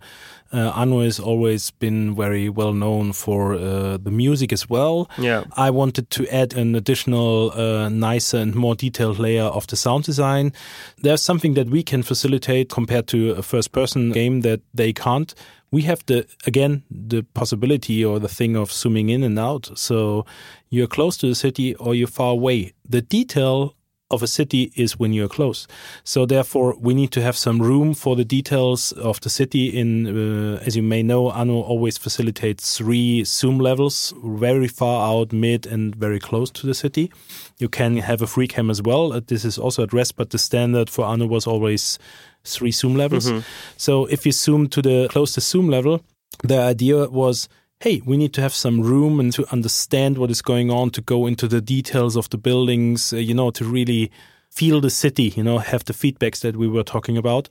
uh, 0.54 0.72
Anno 0.76 1.02
has 1.02 1.20
always 1.20 1.72
been 1.72 2.16
very 2.16 2.50
well 2.50 2.72
known 2.72 3.14
for 3.14 3.56
uh, 3.56 3.98
the 3.98 4.12
music 4.12 4.54
as 4.54 4.70
well. 4.70 5.10
Yeah, 5.18 5.44
I 5.54 5.72
wanted 5.72 6.12
to 6.12 6.28
add 6.28 6.54
an 6.54 6.76
additional, 6.76 7.52
uh, 7.54 7.90
nicer 7.90 8.38
and 8.38 8.54
more 8.54 8.76
detailed 8.76 9.18
layer 9.18 9.44
of 9.44 9.66
the 9.66 9.76
sound 9.76 10.04
design. 10.04 10.54
There's 11.02 11.24
something 11.24 11.56
that 11.56 11.68
we 11.68 11.82
can 11.82 12.04
facilitate 12.04 12.70
compared 12.70 13.08
to 13.08 13.32
a 13.32 13.42
first-person 13.42 14.12
game 14.12 14.42
that 14.42 14.62
they 14.74 14.94
can't 14.94 15.34
we 15.72 15.82
have 15.84 16.06
the 16.06 16.26
again 16.46 16.84
the 16.90 17.24
possibility 17.34 18.04
or 18.04 18.20
the 18.20 18.28
thing 18.28 18.56
of 18.56 18.72
zooming 18.72 19.10
in 19.10 19.24
and 19.24 19.38
out. 19.38 19.78
So 19.78 20.26
you're 20.70 20.88
close 20.88 21.18
to 21.18 21.28
the 21.28 21.36
city 21.36 21.76
or 21.76 21.96
you're 21.96 22.08
far 22.08 22.32
away. 22.32 22.74
The 22.88 23.02
detail 23.02 23.76
of 24.10 24.24
a 24.24 24.28
city 24.28 24.72
is 24.76 24.98
when 24.98 25.14
you're 25.14 25.28
close. 25.28 25.68
So 26.04 26.26
therefore, 26.26 26.76
we 26.80 26.94
need 26.94 27.12
to 27.12 27.22
have 27.22 27.36
some 27.36 27.62
room 27.62 27.94
for 27.94 28.16
the 28.16 28.24
details 28.24 28.92
of 28.94 29.20
the 29.22 29.30
city. 29.30 29.68
In 29.68 30.08
uh, 30.08 30.64
as 30.66 30.76
you 30.76 30.84
may 30.84 31.04
know, 31.04 31.32
Anno 31.32 31.62
always 31.62 31.98
facilitates 31.98 32.78
three 32.78 33.24
zoom 33.26 33.60
levels: 33.60 34.14
very 34.24 34.68
far 34.68 35.12
out, 35.12 35.34
mid, 35.34 35.66
and 35.66 35.96
very 35.96 36.20
close 36.20 36.50
to 36.52 36.68
the 36.68 36.74
city. 36.74 37.12
You 37.58 37.70
can 37.70 37.98
have 37.98 38.22
a 38.22 38.28
free 38.28 38.48
cam 38.48 38.70
as 38.70 38.82
well. 38.82 39.14
Uh, 39.14 39.22
this 39.26 39.44
is 39.44 39.58
also 39.58 39.84
addressed, 39.84 40.16
but 40.16 40.30
the 40.30 40.38
standard 40.38 40.90
for 40.90 41.06
Anno 41.06 41.28
was 41.28 41.48
always 41.48 42.00
three 42.44 42.72
zoom 42.72 42.96
levels. 42.96 43.30
Mm-hmm. 43.30 43.40
So 43.76 44.06
if 44.06 44.26
you 44.26 44.32
zoom 44.32 44.70
to 44.70 44.82
the 44.82 45.08
closest 45.10 45.50
zoom 45.50 45.70
level, 45.70 46.02
the 46.44 46.60
idea 46.60 47.10
was 47.10 47.50
hey, 47.80 48.02
we 48.06 48.18
need 48.18 48.34
to 48.34 48.42
have 48.42 48.54
some 48.54 48.82
room 48.82 49.20
and 49.20 49.32
to 49.34 49.46
understand 49.52 50.18
what 50.18 50.32
is 50.32 50.42
going 50.42 50.72
on, 50.72 50.90
to 50.90 51.02
go 51.02 51.28
into 51.28 51.48
the 51.48 51.62
details 51.62 52.16
of 52.16 52.30
the 52.30 52.38
buildings, 52.38 53.14
uh, 53.14 53.18
you 53.18 53.34
know, 53.34 53.52
to 53.52 53.64
really 53.64 54.12
feel 54.58 54.82
the 54.82 54.90
city, 54.90 55.34
you 55.38 55.44
know, 55.44 55.60
have 55.60 55.84
the 55.86 55.94
feedbacks 55.94 56.40
that 56.42 56.56
we 56.56 56.68
were 56.68 56.84
talking 56.84 57.18
about. 57.18 57.50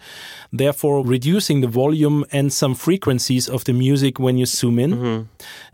Therefore, 0.52 1.06
reducing 1.06 1.60
the 1.60 1.68
volume 1.68 2.24
and 2.32 2.52
some 2.52 2.74
frequencies 2.74 3.48
of 3.48 3.64
the 3.64 3.72
music 3.72 4.18
when 4.18 4.38
you 4.38 4.46
zoom 4.46 4.78
in. 4.78 4.92
Mm-hmm. 4.92 5.22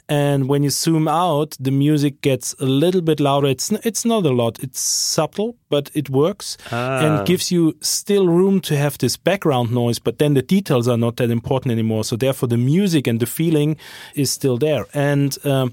And 0.08 0.48
when 0.48 0.62
you 0.62 0.70
zoom 0.70 1.08
out, 1.08 1.56
the 1.58 1.70
music 1.70 2.20
gets 2.20 2.54
a 2.60 2.66
little 2.66 3.00
bit 3.00 3.18
louder. 3.20 3.48
It's 3.48 3.70
it's 3.82 4.04
not 4.04 4.26
a 4.26 4.30
lot. 4.30 4.58
It's 4.62 4.80
subtle, 4.80 5.56
but 5.70 5.90
it 5.94 6.10
works 6.10 6.58
ah. 6.70 7.00
and 7.02 7.26
gives 7.26 7.50
you 7.50 7.72
still 7.80 8.26
room 8.26 8.60
to 8.60 8.76
have 8.76 8.98
this 8.98 9.16
background 9.16 9.70
noise. 9.70 10.00
But 10.00 10.18
then 10.18 10.34
the 10.34 10.42
details 10.42 10.86
are 10.88 10.98
not 10.98 11.16
that 11.16 11.30
important 11.30 11.72
anymore. 11.72 12.04
So 12.04 12.16
therefore, 12.16 12.48
the 12.48 12.58
music 12.58 13.06
and 13.06 13.20
the 13.20 13.26
feeling 13.26 13.76
is 14.14 14.30
still 14.30 14.58
there. 14.58 14.84
And 14.92 15.38
um, 15.44 15.72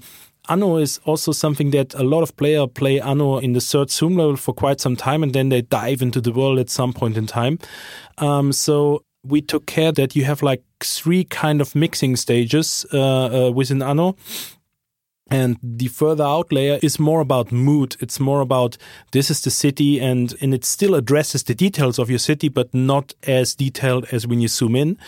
Anno 0.50 0.76
is 0.76 0.98
also 1.04 1.32
something 1.32 1.70
that 1.70 1.94
a 1.94 2.02
lot 2.02 2.22
of 2.22 2.36
players 2.36 2.68
play 2.74 3.00
Anno 3.00 3.38
in 3.38 3.52
the 3.52 3.60
third 3.60 3.90
zoom 3.90 4.16
level 4.16 4.36
for 4.36 4.52
quite 4.52 4.80
some 4.80 4.96
time, 4.96 5.22
and 5.22 5.32
then 5.32 5.48
they 5.48 5.62
dive 5.62 6.02
into 6.02 6.20
the 6.20 6.32
world 6.32 6.58
at 6.58 6.68
some 6.68 6.92
point 6.92 7.16
in 7.16 7.26
time. 7.26 7.58
Um, 8.18 8.52
so 8.52 9.04
we 9.22 9.40
took 9.40 9.66
care 9.66 9.92
that 9.92 10.16
you 10.16 10.24
have 10.24 10.42
like 10.42 10.62
three 10.82 11.24
kind 11.24 11.60
of 11.60 11.74
mixing 11.74 12.16
stages 12.16 12.84
uh, 12.92 13.48
uh, 13.48 13.50
within 13.52 13.80
Anno. 13.80 14.16
And 15.30 15.58
the 15.62 15.88
further 15.88 16.24
out 16.24 16.52
layer 16.52 16.78
is 16.82 16.98
more 16.98 17.20
about 17.20 17.52
mood. 17.52 17.96
It's 18.00 18.18
more 18.18 18.40
about 18.40 18.76
this 19.12 19.30
is 19.30 19.40
the 19.40 19.50
city 19.50 20.00
and, 20.00 20.34
and 20.40 20.52
it 20.52 20.64
still 20.64 20.94
addresses 20.94 21.44
the 21.44 21.54
details 21.54 21.98
of 21.98 22.10
your 22.10 22.18
city, 22.18 22.48
but 22.48 22.72
not 22.74 23.14
as 23.26 23.54
detailed 23.54 24.06
as 24.12 24.26
when 24.26 24.40
you 24.40 24.48
zoom 24.48 24.74
in 24.74 24.98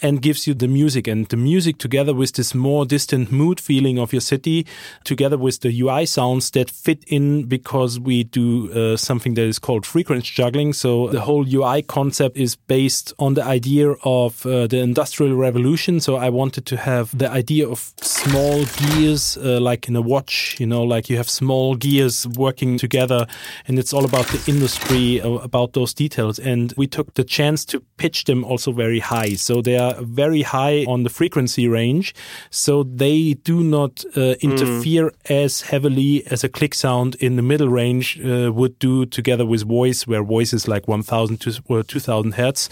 and 0.00 0.20
gives 0.20 0.46
you 0.46 0.54
the 0.54 0.68
music 0.68 1.06
and 1.06 1.28
the 1.28 1.36
music 1.36 1.78
together 1.78 2.14
with 2.14 2.32
this 2.34 2.54
more 2.54 2.84
distant 2.84 3.32
mood 3.32 3.60
feeling 3.60 3.98
of 3.98 4.12
your 4.12 4.20
city 4.20 4.66
together 5.04 5.38
with 5.38 5.60
the 5.60 5.80
UI 5.80 6.06
sounds 6.06 6.50
that 6.50 6.70
fit 6.70 7.04
in 7.06 7.44
because 7.44 7.98
we 7.98 8.24
do 8.24 8.72
uh, 8.72 8.96
something 8.96 9.34
that 9.34 9.44
is 9.44 9.58
called 9.58 9.86
frequency 9.86 10.30
juggling. 10.34 10.72
So 10.72 11.08
the 11.08 11.20
whole 11.20 11.46
UI 11.46 11.82
concept 11.82 12.36
is 12.36 12.56
based 12.56 13.12
on 13.18 13.34
the 13.34 13.44
idea 13.44 13.92
of 14.04 14.44
uh, 14.46 14.66
the 14.66 14.78
industrial 14.78 15.36
revolution. 15.36 16.00
So 16.00 16.16
I 16.16 16.28
wanted 16.28 16.66
to 16.66 16.76
have 16.76 17.16
the 17.16 17.30
idea 17.30 17.68
of 17.68 17.92
small 18.00 18.64
gears, 18.64 19.36
uh, 19.36 19.60
like 19.62 19.88
in 19.88 19.96
a 19.96 20.02
watch, 20.02 20.56
you 20.60 20.66
know, 20.66 20.82
like 20.82 21.08
you 21.08 21.16
have 21.16 21.30
small 21.30 21.74
gears 21.74 22.26
working 22.26 22.78
together 22.78 23.26
and 23.66 23.78
it's 23.78 23.92
all 23.92 24.04
about 24.04 24.26
the 24.28 24.42
industry, 24.46 25.20
uh, 25.20 25.30
about 25.30 25.72
those 25.72 25.94
details. 25.94 26.38
And 26.38 26.72
we 26.76 26.86
took 26.86 27.14
the 27.14 27.24
chance 27.24 27.64
to 27.66 27.80
pitch 27.96 28.24
them 28.24 28.44
also 28.44 28.72
very 28.72 28.98
high. 28.98 29.34
So 29.34 29.62
they 29.62 29.78
are 29.78 29.94
very 30.02 30.42
high 30.42 30.84
on 30.86 31.04
the 31.04 31.10
frequency 31.10 31.68
range. 31.68 32.14
So 32.50 32.82
they 32.82 33.34
do 33.34 33.62
not 33.62 34.04
uh, 34.16 34.34
interfere 34.40 35.10
mm. 35.10 35.44
as 35.44 35.62
heavily 35.62 36.24
as 36.26 36.44
a 36.44 36.48
click 36.48 36.74
sound 36.74 37.14
in 37.16 37.36
the 37.36 37.42
middle 37.42 37.68
range 37.68 38.20
uh, 38.20 38.52
would 38.52 38.78
do 38.78 39.06
together 39.06 39.46
with 39.46 39.66
voice, 39.66 40.06
where 40.06 40.22
voice 40.22 40.52
is 40.52 40.68
like 40.68 40.88
1000 40.88 41.40
to 41.40 41.82
2000 41.82 42.32
hertz. 42.34 42.68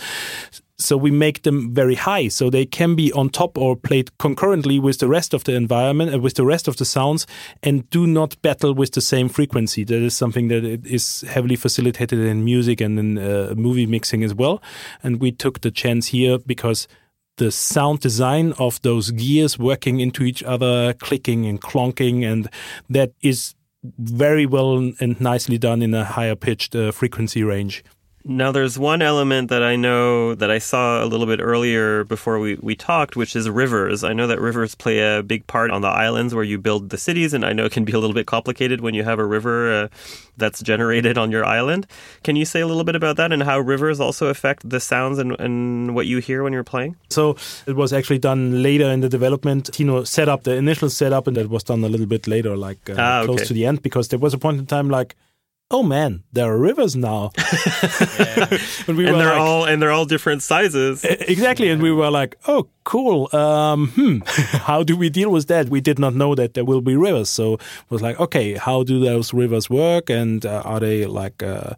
So 0.81 0.97
we 0.97 1.11
make 1.11 1.43
them 1.43 1.75
very 1.75 1.95
high, 1.95 2.29
so 2.29 2.51
they 2.51 2.66
can 2.66 2.95
be 2.95 3.12
on 3.12 3.29
top 3.29 3.59
or 3.59 3.77
played 3.77 4.16
concurrently 4.19 4.79
with 4.79 4.99
the 4.99 5.09
rest 5.09 5.35
of 5.35 5.45
the 5.45 5.55
environment 5.55 6.11
and 6.11 6.21
uh, 6.21 6.23
with 6.23 6.35
the 6.35 6.45
rest 6.45 6.69
of 6.69 6.77
the 6.77 6.85
sounds, 6.85 7.27
and 7.62 7.88
do 7.90 8.07
not 8.07 8.40
battle 8.43 8.75
with 8.75 8.93
the 8.93 9.01
same 9.01 9.29
frequency. 9.29 9.85
That 9.85 10.03
is 10.03 10.16
something 10.16 10.49
that 10.49 10.64
is 10.87 11.23
heavily 11.29 11.57
facilitated 11.57 12.19
in 12.19 12.45
music 12.45 12.81
and 12.81 12.99
in 12.99 13.19
uh, 13.19 13.55
movie 13.57 13.87
mixing 13.87 14.25
as 14.25 14.35
well. 14.35 14.62
And 15.03 15.21
we 15.21 15.33
took 15.33 15.61
the 15.61 15.71
chance 15.71 16.09
here 16.09 16.38
because 16.38 16.88
the 17.37 17.51
sound 17.51 18.01
design 18.01 18.53
of 18.59 18.81
those 18.83 19.11
gears 19.11 19.59
working 19.59 20.01
into 20.01 20.25
each 20.25 20.43
other, 20.43 20.93
clicking 20.95 21.47
and 21.47 21.61
clonking, 21.61 22.25
and 22.25 22.49
that 22.88 23.12
is 23.23 23.55
very 23.99 24.47
well 24.47 24.77
and 25.01 25.21
nicely 25.21 25.59
done 25.59 25.83
in 25.83 25.95
a 25.95 26.05
higher 26.05 26.37
pitched 26.37 26.75
uh, 26.77 26.93
frequency 26.93 27.43
range. 27.43 27.83
Now, 28.31 28.53
there's 28.53 28.79
one 28.79 29.03
element 29.03 29.51
that 29.51 29.64
I 29.64 29.75
know 29.75 30.37
that 30.37 30.53
I 30.53 30.59
saw 30.59 31.03
a 31.03 31.07
little 31.07 31.27
bit 31.27 31.40
earlier 31.40 32.05
before 32.05 32.38
we, 32.38 32.55
we 32.62 32.77
talked, 32.77 33.16
which 33.16 33.35
is 33.35 33.51
rivers. 33.51 34.05
I 34.05 34.12
know 34.12 34.29
that 34.29 34.40
rivers 34.40 34.77
play 34.77 35.01
a 35.01 35.21
big 35.21 35.49
part 35.49 35.73
on 35.73 35.83
the 35.83 35.88
islands 35.88 36.33
where 36.33 36.45
you 36.45 36.57
build 36.57 36.90
the 36.90 36.97
cities, 36.97 37.35
and 37.35 37.45
I 37.45 37.53
know 37.53 37.64
it 37.64 37.73
can 37.73 37.85
be 37.85 37.90
a 37.90 37.99
little 37.99 38.14
bit 38.14 38.27
complicated 38.27 38.83
when 38.83 38.95
you 38.95 39.03
have 39.03 39.19
a 39.19 39.25
river 39.25 39.73
uh, 39.73 39.88
that's 40.37 40.62
generated 40.62 41.19
on 41.19 41.33
your 41.33 41.45
island. 41.45 41.88
Can 42.23 42.37
you 42.37 42.45
say 42.45 42.61
a 42.61 42.69
little 42.69 42.85
bit 42.85 42.95
about 42.95 43.16
that 43.16 43.33
and 43.33 43.43
how 43.43 43.59
rivers 43.59 43.99
also 43.99 44.29
affect 44.29 44.71
the 44.71 44.79
sounds 44.79 45.19
and, 45.19 45.35
and 45.40 45.97
what 45.97 46.07
you 46.07 46.19
hear 46.19 46.45
when 46.45 46.53
you're 46.53 46.62
playing? 46.62 46.95
So, 47.09 47.37
it 47.66 47.75
was 47.75 47.93
actually 47.93 48.21
done 48.21 48.62
later 48.62 48.88
in 48.93 49.01
the 49.01 49.09
development. 49.09 49.73
Tino 49.73 50.05
set 50.05 50.29
up 50.29 50.45
the 50.45 50.55
initial 50.55 50.88
setup, 50.88 51.27
and 51.27 51.37
that 51.37 51.51
was 51.51 51.64
done 51.64 51.83
a 51.83 51.88
little 51.88 52.07
bit 52.07 52.29
later, 52.29 52.57
like 52.57 52.88
uh, 52.88 52.95
ah, 52.97 53.19
okay. 53.19 53.27
close 53.27 53.49
to 53.49 53.55
the 53.55 53.66
end, 53.66 53.83
because 53.83 54.07
there 54.07 54.21
was 54.21 54.35
a 54.35 54.38
point 54.38 54.61
in 54.61 54.66
time 54.66 54.88
like, 54.88 55.16
oh 55.71 55.83
man, 55.83 56.23
there 56.33 56.47
are 56.47 56.59
rivers 56.59 56.97
now. 56.97 57.31
and, 58.89 58.97
we 58.97 59.07
and 59.07 59.21
they're 59.21 59.27
like, 59.27 59.41
all 59.41 59.65
and 59.65 59.81
they're 59.81 59.93
all 59.93 60.05
different 60.05 60.43
sizes. 60.43 61.05
Exactly, 61.05 61.69
and 61.69 61.81
we 61.81 61.93
were 61.93 62.11
like, 62.11 62.37
oh, 62.49 62.69
cool. 62.85 63.35
Um, 63.35 63.89
hmm, 63.89 64.19
how 64.59 64.83
do 64.83 64.97
we 64.97 65.11
deal 65.11 65.31
with 65.31 65.47
that? 65.49 65.69
We 65.69 65.81
did 65.81 65.99
not 65.99 66.15
know 66.15 66.35
that 66.35 66.55
there 66.55 66.65
will 66.65 66.81
be 66.81 66.97
rivers, 66.97 67.31
so 67.31 67.55
it 67.55 67.91
was 67.91 68.03
like, 68.03 68.19
okay, 68.19 68.55
how 68.55 68.83
do 68.83 69.01
those 69.01 69.33
rivers 69.33 69.71
work, 69.71 70.11
and 70.11 70.45
uh, 70.45 70.63
are 70.65 70.81
they 70.81 71.07
like 71.07 71.43
uh, 71.43 71.75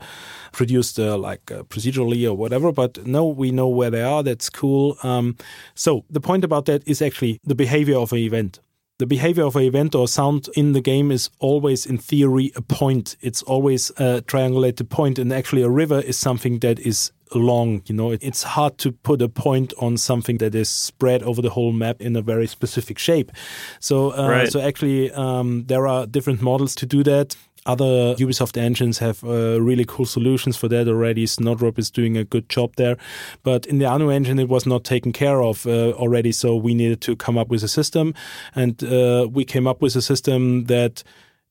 produced 0.53 0.99
uh, 0.99 1.19
like 1.19 1.51
uh, 1.51 1.63
procedurally 1.65 2.27
or 2.29 2.35
whatever? 2.35 2.73
But 2.73 3.07
no, 3.07 3.27
we 3.27 3.51
know 3.51 3.69
where 3.69 3.91
they 3.91 4.03
are. 4.03 4.23
That's 4.23 4.49
cool. 4.49 4.97
Um, 5.03 5.37
so 5.75 6.05
the 6.11 6.21
point 6.21 6.45
about 6.45 6.65
that 6.67 6.87
is 6.87 7.03
actually 7.03 7.41
the 7.45 7.55
behavior 7.55 7.99
of 7.99 8.13
an 8.13 8.19
event 8.19 8.61
the 9.03 9.07
behavior 9.07 9.43
of 9.43 9.57
an 9.57 9.63
event 9.63 9.97
or 9.97 10.07
sound 10.07 10.49
in 10.55 10.75
the 10.75 10.81
game 10.81 11.11
is 11.11 11.29
always, 11.41 11.85
in 11.87 11.99
theory, 11.99 12.53
a 12.55 12.63
point. 12.63 13.17
It's 13.21 13.43
always 13.43 13.91
a 13.97 14.23
triangulated 14.23 14.91
point, 14.91 15.19
and 15.19 15.33
actually, 15.33 15.63
a 15.63 15.69
river 15.69 15.99
is 15.99 16.17
something 16.17 16.61
that 16.61 16.79
is 16.79 17.11
long. 17.35 17.83
You 17.87 17.97
know, 17.97 18.13
it's 18.13 18.45
hard 18.45 18.79
to 18.79 18.93
put 18.93 19.21
a 19.21 19.29
point 19.29 19.75
on 19.81 19.97
something 19.97 20.39
that 20.39 20.55
is 20.55 20.69
spread 20.69 21.25
over 21.25 21.43
the 21.43 21.51
whole 21.51 21.73
map 21.73 22.01
in 22.01 22.15
a 22.15 22.23
very 22.23 22.47
specific 22.47 22.97
shape. 22.97 23.33
So, 23.81 24.13
uh, 24.17 24.29
right. 24.29 24.53
so 24.53 24.61
actually, 24.61 25.11
um, 25.11 25.65
there 25.67 25.89
are 25.89 26.07
different 26.07 26.41
models 26.41 26.77
to 26.77 26.87
do 26.87 27.03
that 27.03 27.35
other 27.67 28.15
Ubisoft 28.17 28.57
engines 28.57 28.99
have 28.99 29.23
uh, 29.25 29.61
really 29.61 29.85
cool 29.85 30.07
solutions 30.07 30.57
for 30.57 30.69
that 30.69 30.89
already. 30.89 31.27
Snowdrop 31.27 31.79
is 31.79 31.91
doing 31.91 32.17
a 32.17 32.25
good 32.25 32.49
job 32.49 32.75
there. 32.77 32.97
But 33.43 33.67
in 33.67 33.79
the 33.79 33.87
Anno 33.87 34.09
engine, 34.09 34.39
it 34.39 34.49
was 34.49 34.67
not 34.67 34.85
taken 34.85 35.13
care 35.13 35.43
of 35.43 35.67
uh, 35.67 35.93
already. 35.93 36.33
So 36.33 36.57
we 36.57 36.75
needed 36.75 37.01
to 37.03 37.17
come 37.17 37.39
up 37.39 37.49
with 37.49 37.63
a 37.63 37.69
system. 37.69 38.15
And 38.55 38.83
uh, 38.83 39.29
we 39.31 39.45
came 39.45 39.67
up 39.67 39.81
with 39.81 39.95
a 39.97 40.03
system 40.03 40.65
that 40.65 41.05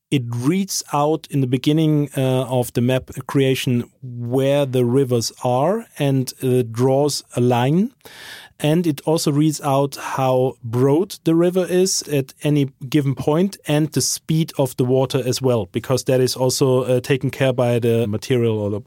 it 0.10 0.24
reads 0.28 0.84
out 0.91 1.26
in 1.32 1.39
the 1.39 1.47
beginning 1.47 2.10
uh, 2.17 2.45
of 2.50 2.74
the 2.74 2.82
map 2.82 3.10
creation 3.28 3.89
where 4.04 4.65
the 4.65 4.84
rivers 4.84 5.32
are 5.43 5.86
and 5.97 6.34
uh, 6.43 6.63
draws 6.69 7.24
a 7.38 7.41
line 7.41 7.93
and 8.62 8.86
it 8.86 9.02
also 9.02 9.32
reads 9.32 9.60
out 9.62 9.95
how 9.95 10.54
broad 10.63 11.17
the 11.24 11.36
river 11.36 11.65
is 11.65 12.04
at 12.04 12.34
any 12.43 12.69
given 12.88 13.15
point 13.15 13.58
and 13.67 13.91
the 13.91 14.02
speed 14.02 14.54
of 14.58 14.78
the 14.78 14.86
water 14.86 15.21
as 15.26 15.41
well, 15.41 15.65
because 15.71 16.04
that 16.06 16.21
is 16.21 16.36
also 16.36 16.84
uh, 16.84 17.00
taken 17.02 17.32
care 17.32 17.54
by 17.54 17.80
the 17.80 18.08
material. 18.08 18.60
Or 18.60 18.84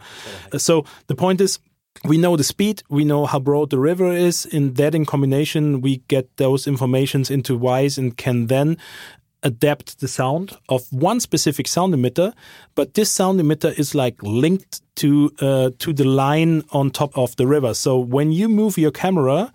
the, 0.51 0.59
so 0.59 0.85
the 1.09 1.17
point 1.17 1.41
is, 1.41 1.59
we 2.05 2.19
know 2.19 2.37
the 2.37 2.45
speed, 2.45 2.83
we 2.89 3.05
know 3.05 3.27
how 3.27 3.39
broad 3.39 3.71
the 3.71 3.79
river 3.79 4.13
is. 4.13 4.47
In 4.47 4.75
that, 4.75 4.95
in 4.95 5.05
combination, 5.05 5.81
we 5.81 5.99
get 6.09 6.37
those 6.37 6.67
informations 6.67 7.31
into 7.31 7.59
Wwise 7.59 7.99
and 7.99 8.17
can 8.17 8.49
then 8.49 8.77
adapt 9.45 10.01
the 10.01 10.09
sound 10.09 10.57
of 10.69 10.91
one 10.91 11.21
specific 11.21 11.69
sound 11.69 11.95
emitter, 11.95 12.33
but 12.75 12.95
this 12.95 13.13
sound 13.13 13.41
emitter 13.41 13.79
is 13.79 13.95
like 13.95 14.21
linked 14.23 14.81
to 14.97 15.33
uh, 15.41 15.71
to 15.79 15.93
the 15.93 16.05
line 16.05 16.63
on 16.71 16.91
top 16.91 17.17
of 17.17 17.37
the 17.37 17.47
river. 17.47 17.75
So 17.75 17.99
when 17.99 18.33
you 18.33 18.49
move 18.49 18.79
your 18.79 18.91
camera, 18.91 19.53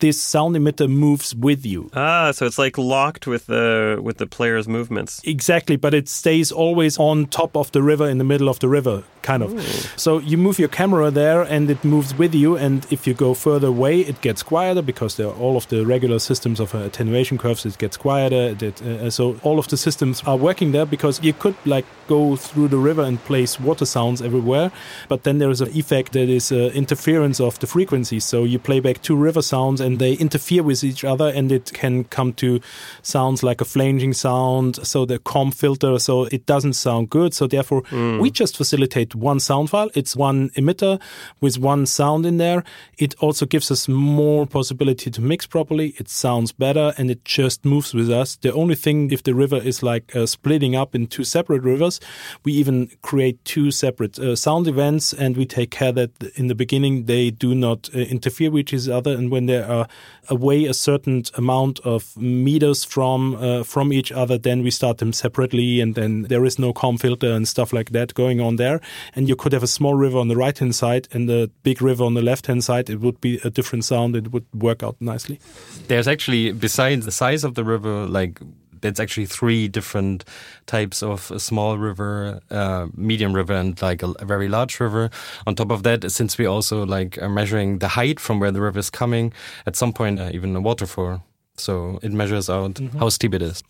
this 0.00 0.20
sound 0.20 0.54
emitter 0.54 0.88
moves 0.88 1.34
with 1.34 1.66
you. 1.66 1.90
Ah, 1.94 2.30
so 2.30 2.46
it's 2.46 2.58
like 2.58 2.78
locked 2.78 3.26
with 3.26 3.46
the 3.46 3.98
with 4.00 4.18
the 4.18 4.26
player's 4.26 4.68
movements. 4.68 5.20
Exactly, 5.24 5.76
but 5.76 5.92
it 5.94 6.08
stays 6.08 6.52
always 6.52 6.98
on 6.98 7.26
top 7.26 7.56
of 7.56 7.72
the 7.72 7.82
river 7.82 8.08
in 8.08 8.18
the 8.18 8.24
middle 8.24 8.48
of 8.48 8.60
the 8.60 8.68
river, 8.68 9.02
kind 9.22 9.42
of. 9.42 9.52
Ooh. 9.52 9.60
So 9.96 10.18
you 10.18 10.38
move 10.38 10.58
your 10.58 10.68
camera 10.68 11.10
there 11.10 11.42
and 11.42 11.68
it 11.70 11.84
moves 11.84 12.14
with 12.14 12.34
you 12.34 12.56
and 12.56 12.86
if 12.90 13.06
you 13.06 13.14
go 13.14 13.34
further 13.34 13.68
away 13.68 14.00
it 14.00 14.20
gets 14.20 14.42
quieter 14.42 14.82
because 14.82 15.16
there 15.16 15.26
are 15.26 15.34
all 15.34 15.56
of 15.56 15.66
the 15.68 15.84
regular 15.84 16.18
systems 16.18 16.60
of 16.60 16.74
uh, 16.74 16.78
attenuation 16.78 17.36
curves 17.38 17.66
it 17.66 17.76
gets 17.78 17.96
quieter. 17.96 18.56
It, 18.60 18.80
uh, 18.82 19.10
so 19.10 19.40
all 19.42 19.58
of 19.58 19.68
the 19.68 19.76
systems 19.76 20.22
are 20.24 20.36
working 20.36 20.72
there 20.72 20.86
because 20.86 21.22
you 21.22 21.32
could 21.32 21.56
like 21.64 21.86
go 22.08 22.34
through 22.34 22.68
the 22.68 22.78
river 22.78 23.02
and 23.02 23.22
place 23.24 23.60
water 23.60 23.84
sounds 23.86 24.20
everywhere, 24.20 24.72
but 25.08 25.22
then 25.22 25.38
there 25.38 25.50
is 25.50 25.60
an 25.60 25.68
effect 25.76 26.12
that 26.12 26.28
is 26.28 26.50
uh, 26.50 26.70
interference 26.74 27.38
of 27.38 27.58
the 27.60 27.66
frequencies. 27.66 28.24
So 28.24 28.44
you 28.44 28.58
play 28.58 28.80
back 28.80 29.02
two 29.02 29.14
river 29.16 29.42
sounds 29.42 29.80
and 29.80 29.98
they 29.98 30.14
interfere 30.14 30.62
with 30.62 30.82
each 30.82 31.04
other 31.04 31.28
and 31.28 31.52
it 31.52 31.72
can 31.72 32.04
come 32.04 32.32
to 32.34 32.60
sounds 33.02 33.42
like 33.42 33.60
a 33.60 33.64
flanging 33.64 34.14
sound 34.14 34.86
so 34.86 35.04
the 35.04 35.18
comb 35.18 35.52
filter 35.52 35.98
so 35.98 36.24
it 36.24 36.46
doesn't 36.46 36.72
sound 36.72 37.10
good. 37.10 37.34
So 37.34 37.46
therefore 37.46 37.82
mm. 37.82 38.20
we 38.20 38.30
just 38.30 38.56
facilitate 38.56 39.14
one 39.14 39.38
sound 39.38 39.70
file. 39.70 39.90
It's 39.94 40.16
one 40.16 40.50
emitter 40.50 41.00
with 41.40 41.58
one 41.58 41.86
sound 41.86 42.26
in 42.26 42.38
there. 42.38 42.64
It 42.96 43.14
also 43.20 43.46
gives 43.46 43.70
us 43.70 43.86
more 43.86 44.46
possibility 44.46 45.10
to 45.10 45.20
mix 45.20 45.46
properly. 45.46 45.94
It 45.98 46.08
sounds 46.08 46.52
better 46.52 46.94
and 46.96 47.10
it 47.10 47.24
just 47.24 47.64
moves 47.64 47.94
with 47.94 48.10
us. 48.10 48.36
The 48.36 48.52
only 48.52 48.74
thing 48.74 49.10
if 49.12 49.22
the 49.22 49.34
river 49.34 49.56
is 49.56 49.82
like 49.82 50.16
uh, 50.16 50.26
splitting 50.26 50.74
up 50.74 50.94
in 50.94 51.06
two 51.06 51.24
separate 51.24 51.62
rivers 51.62 51.97
we 52.44 52.52
even 52.52 52.90
create 53.02 53.44
two 53.44 53.70
separate 53.70 54.18
uh, 54.18 54.36
sound 54.36 54.66
events 54.66 55.12
and 55.12 55.36
we 55.36 55.46
take 55.46 55.70
care 55.70 55.92
that 55.92 56.10
in 56.34 56.48
the 56.48 56.54
beginning 56.54 57.04
they 57.04 57.30
do 57.30 57.54
not 57.54 57.88
uh, 57.94 57.98
interfere 57.98 58.50
with 58.50 58.72
each 58.72 58.88
other 58.88 59.12
and 59.12 59.30
when 59.30 59.46
they 59.46 59.58
are 59.58 59.86
away 60.28 60.66
a 60.66 60.74
certain 60.74 61.22
amount 61.36 61.80
of 61.80 62.16
meters 62.16 62.84
from 62.84 63.34
uh, 63.36 63.62
from 63.62 63.92
each 63.92 64.12
other, 64.12 64.38
then 64.38 64.62
we 64.62 64.70
start 64.70 64.98
them 64.98 65.12
separately, 65.12 65.80
and 65.80 65.94
then 65.94 66.22
there 66.22 66.44
is 66.44 66.58
no 66.58 66.72
comb 66.72 66.98
filter 66.98 67.32
and 67.32 67.48
stuff 67.48 67.72
like 67.72 67.90
that 67.90 68.14
going 68.14 68.40
on 68.40 68.56
there. 68.56 68.80
And 69.14 69.28
you 69.28 69.36
could 69.36 69.52
have 69.52 69.62
a 69.62 69.68
small 69.68 69.94
river 69.94 70.18
on 70.18 70.28
the 70.28 70.36
right 70.36 70.58
hand 70.58 70.74
side 70.74 71.08
and 71.12 71.30
a 71.30 71.48
big 71.62 71.80
river 71.82 72.04
on 72.04 72.14
the 72.14 72.22
left 72.22 72.46
hand 72.46 72.64
side. 72.64 72.90
It 72.90 73.00
would 73.00 73.20
be 73.20 73.40
a 73.44 73.50
different 73.50 73.84
sound. 73.84 74.16
It 74.16 74.32
would 74.32 74.46
work 74.54 74.82
out 74.82 74.96
nicely. 75.00 75.40
There's 75.88 76.08
actually, 76.08 76.52
besides 76.52 77.04
the 77.04 77.12
size 77.12 77.44
of 77.44 77.54
the 77.54 77.64
river, 77.64 78.06
like 78.06 78.40
there's 78.80 79.00
actually 79.00 79.26
three 79.26 79.68
different 79.68 80.24
types 80.66 81.02
of 81.02 81.30
a 81.30 81.40
small 81.40 81.78
river, 81.78 82.40
uh, 82.50 82.86
medium 82.94 83.32
river, 83.32 83.54
and 83.54 83.80
like 83.82 84.02
a, 84.02 84.10
a, 84.18 84.24
very 84.24 84.48
large 84.48 84.80
river. 84.80 85.10
On 85.46 85.54
top 85.54 85.70
of 85.70 85.82
that, 85.82 86.10
since 86.10 86.38
we 86.38 86.46
also 86.46 86.84
like 86.84 87.18
are 87.18 87.28
measuring 87.28 87.78
the 87.78 87.88
height 87.88 88.20
from 88.20 88.40
where 88.40 88.50
the 88.50 88.60
river 88.60 88.78
is 88.78 88.90
coming, 88.90 89.32
at 89.66 89.76
some 89.76 89.92
point 89.92 90.20
uh, 90.20 90.30
even 90.32 90.54
a 90.56 90.60
waterfall, 90.60 91.22
so 91.56 91.98
it 92.02 92.12
measures 92.12 92.48
out 92.48 92.74
mm 92.80 92.88
-hmm. 92.88 92.98
how 92.98 93.08
steep 93.10 93.34
it 93.34 93.42
is. 93.42 93.62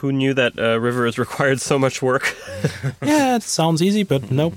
Who 0.00 0.10
knew 0.10 0.34
that 0.34 0.58
uh, 0.58 0.80
rivers 0.80 1.18
required 1.24 1.60
so 1.60 1.78
much 1.78 2.02
work? 2.02 2.36
yeah, 3.02 3.36
it 3.36 3.42
sounds 3.42 3.80
easy, 3.80 4.04
but 4.04 4.30
no. 4.40 4.52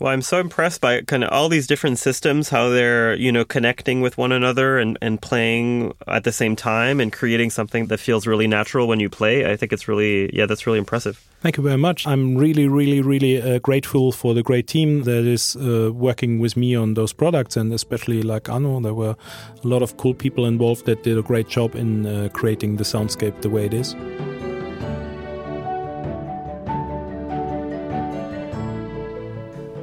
Well, 0.00 0.10
I'm 0.10 0.22
so 0.22 0.40
impressed 0.40 0.80
by 0.80 1.02
kind 1.02 1.22
of 1.22 1.30
all 1.30 1.50
these 1.50 1.66
different 1.66 1.98
systems, 1.98 2.48
how 2.48 2.70
they're, 2.70 3.14
you 3.16 3.30
know, 3.30 3.44
connecting 3.44 4.00
with 4.00 4.16
one 4.16 4.32
another 4.32 4.78
and, 4.78 4.96
and 5.02 5.20
playing 5.20 5.92
at 6.08 6.24
the 6.24 6.32
same 6.32 6.56
time 6.56 7.00
and 7.00 7.12
creating 7.12 7.50
something 7.50 7.88
that 7.88 8.00
feels 8.00 8.26
really 8.26 8.46
natural 8.46 8.88
when 8.88 8.98
you 8.98 9.10
play. 9.10 9.44
I 9.44 9.56
think 9.56 9.74
it's 9.74 9.88
really, 9.88 10.34
yeah, 10.34 10.46
that's 10.46 10.66
really 10.66 10.78
impressive. 10.78 11.22
Thank 11.42 11.58
you 11.58 11.62
very 11.62 11.76
much. 11.76 12.06
I'm 12.06 12.34
really, 12.38 12.66
really, 12.66 13.02
really 13.02 13.42
uh, 13.42 13.58
grateful 13.58 14.10
for 14.10 14.32
the 14.32 14.42
great 14.42 14.66
team 14.66 15.02
that 15.02 15.26
is 15.26 15.54
uh, 15.56 15.92
working 15.92 16.38
with 16.38 16.56
me 16.56 16.74
on 16.74 16.94
those 16.94 17.12
products, 17.12 17.58
and 17.58 17.70
especially 17.70 18.22
like 18.22 18.48
Anno. 18.48 18.80
There 18.80 18.94
were 18.94 19.16
a 19.62 19.68
lot 19.68 19.82
of 19.82 19.98
cool 19.98 20.14
people 20.14 20.46
involved 20.46 20.86
that 20.86 21.02
did 21.02 21.18
a 21.18 21.22
great 21.22 21.48
job 21.48 21.74
in 21.74 22.06
uh, 22.06 22.30
creating 22.32 22.76
the 22.76 22.84
soundscape 22.84 23.42
the 23.42 23.50
way 23.50 23.66
it 23.66 23.74
is. 23.74 23.94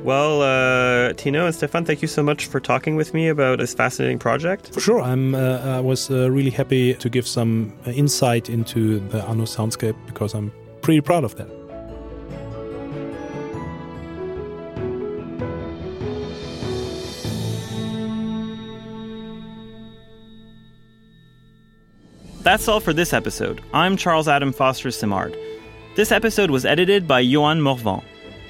Well, 0.08 0.42
uh, 0.42 1.12
Tino 1.18 1.48
and 1.48 1.54
Stefan, 1.54 1.84
thank 1.84 2.02
you 2.02 2.08
so 2.08 2.24
much 2.24 2.46
for 2.46 2.62
talking 2.62 2.96
with 2.96 3.14
me 3.14 3.28
about 3.28 3.60
this 3.60 3.74
fascinating 3.74 4.20
project. 4.20 4.74
For 4.74 4.80
sure, 4.80 5.02
I'm. 5.02 5.36
Uh, 5.36 5.60
I 5.60 5.82
was 5.82 6.10
uh, 6.10 6.32
really 6.32 6.50
happy 6.50 6.94
to 6.94 7.10
give 7.10 7.28
some 7.28 7.74
uh, 7.86 7.90
insight 7.90 8.50
into 8.50 9.00
the 9.10 9.22
Anno 9.28 9.44
soundscape 9.44 9.98
because 10.06 10.34
I'm 10.34 10.54
pretty 10.82 11.02
proud 11.02 11.26
of 11.26 11.36
that. 11.36 11.50
That's 22.44 22.70
all 22.70 22.80
for 22.80 22.94
this 22.94 23.12
episode. 23.12 23.62
I'm 23.74 23.98
Charles 23.98 24.30
Adam 24.30 24.54
Foster 24.54 24.90
Simard. 24.90 25.36
This 25.98 26.14
episode 26.14 26.50
was 26.50 26.64
edited 26.64 27.10
by 27.10 27.20
Johan 27.20 27.62
Morvan. 27.62 28.04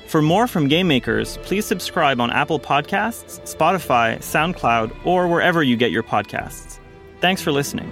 For 0.08 0.22
more 0.22 0.48
from 0.48 0.70
Game 0.70 0.88
Makers, 0.88 1.38
please 1.44 1.66
subscribe 1.66 2.22
on 2.22 2.32
Apple 2.32 2.62
Podcasts, 2.62 3.42
Spotify, 3.42 4.18
SoundCloud, 4.20 5.06
or 5.06 5.28
wherever 5.28 5.62
you 5.62 5.76
get 5.76 5.92
your 5.92 6.04
podcasts. 6.04 6.80
Thanks 7.20 7.42
for 7.42 7.52
listening. 7.52 7.92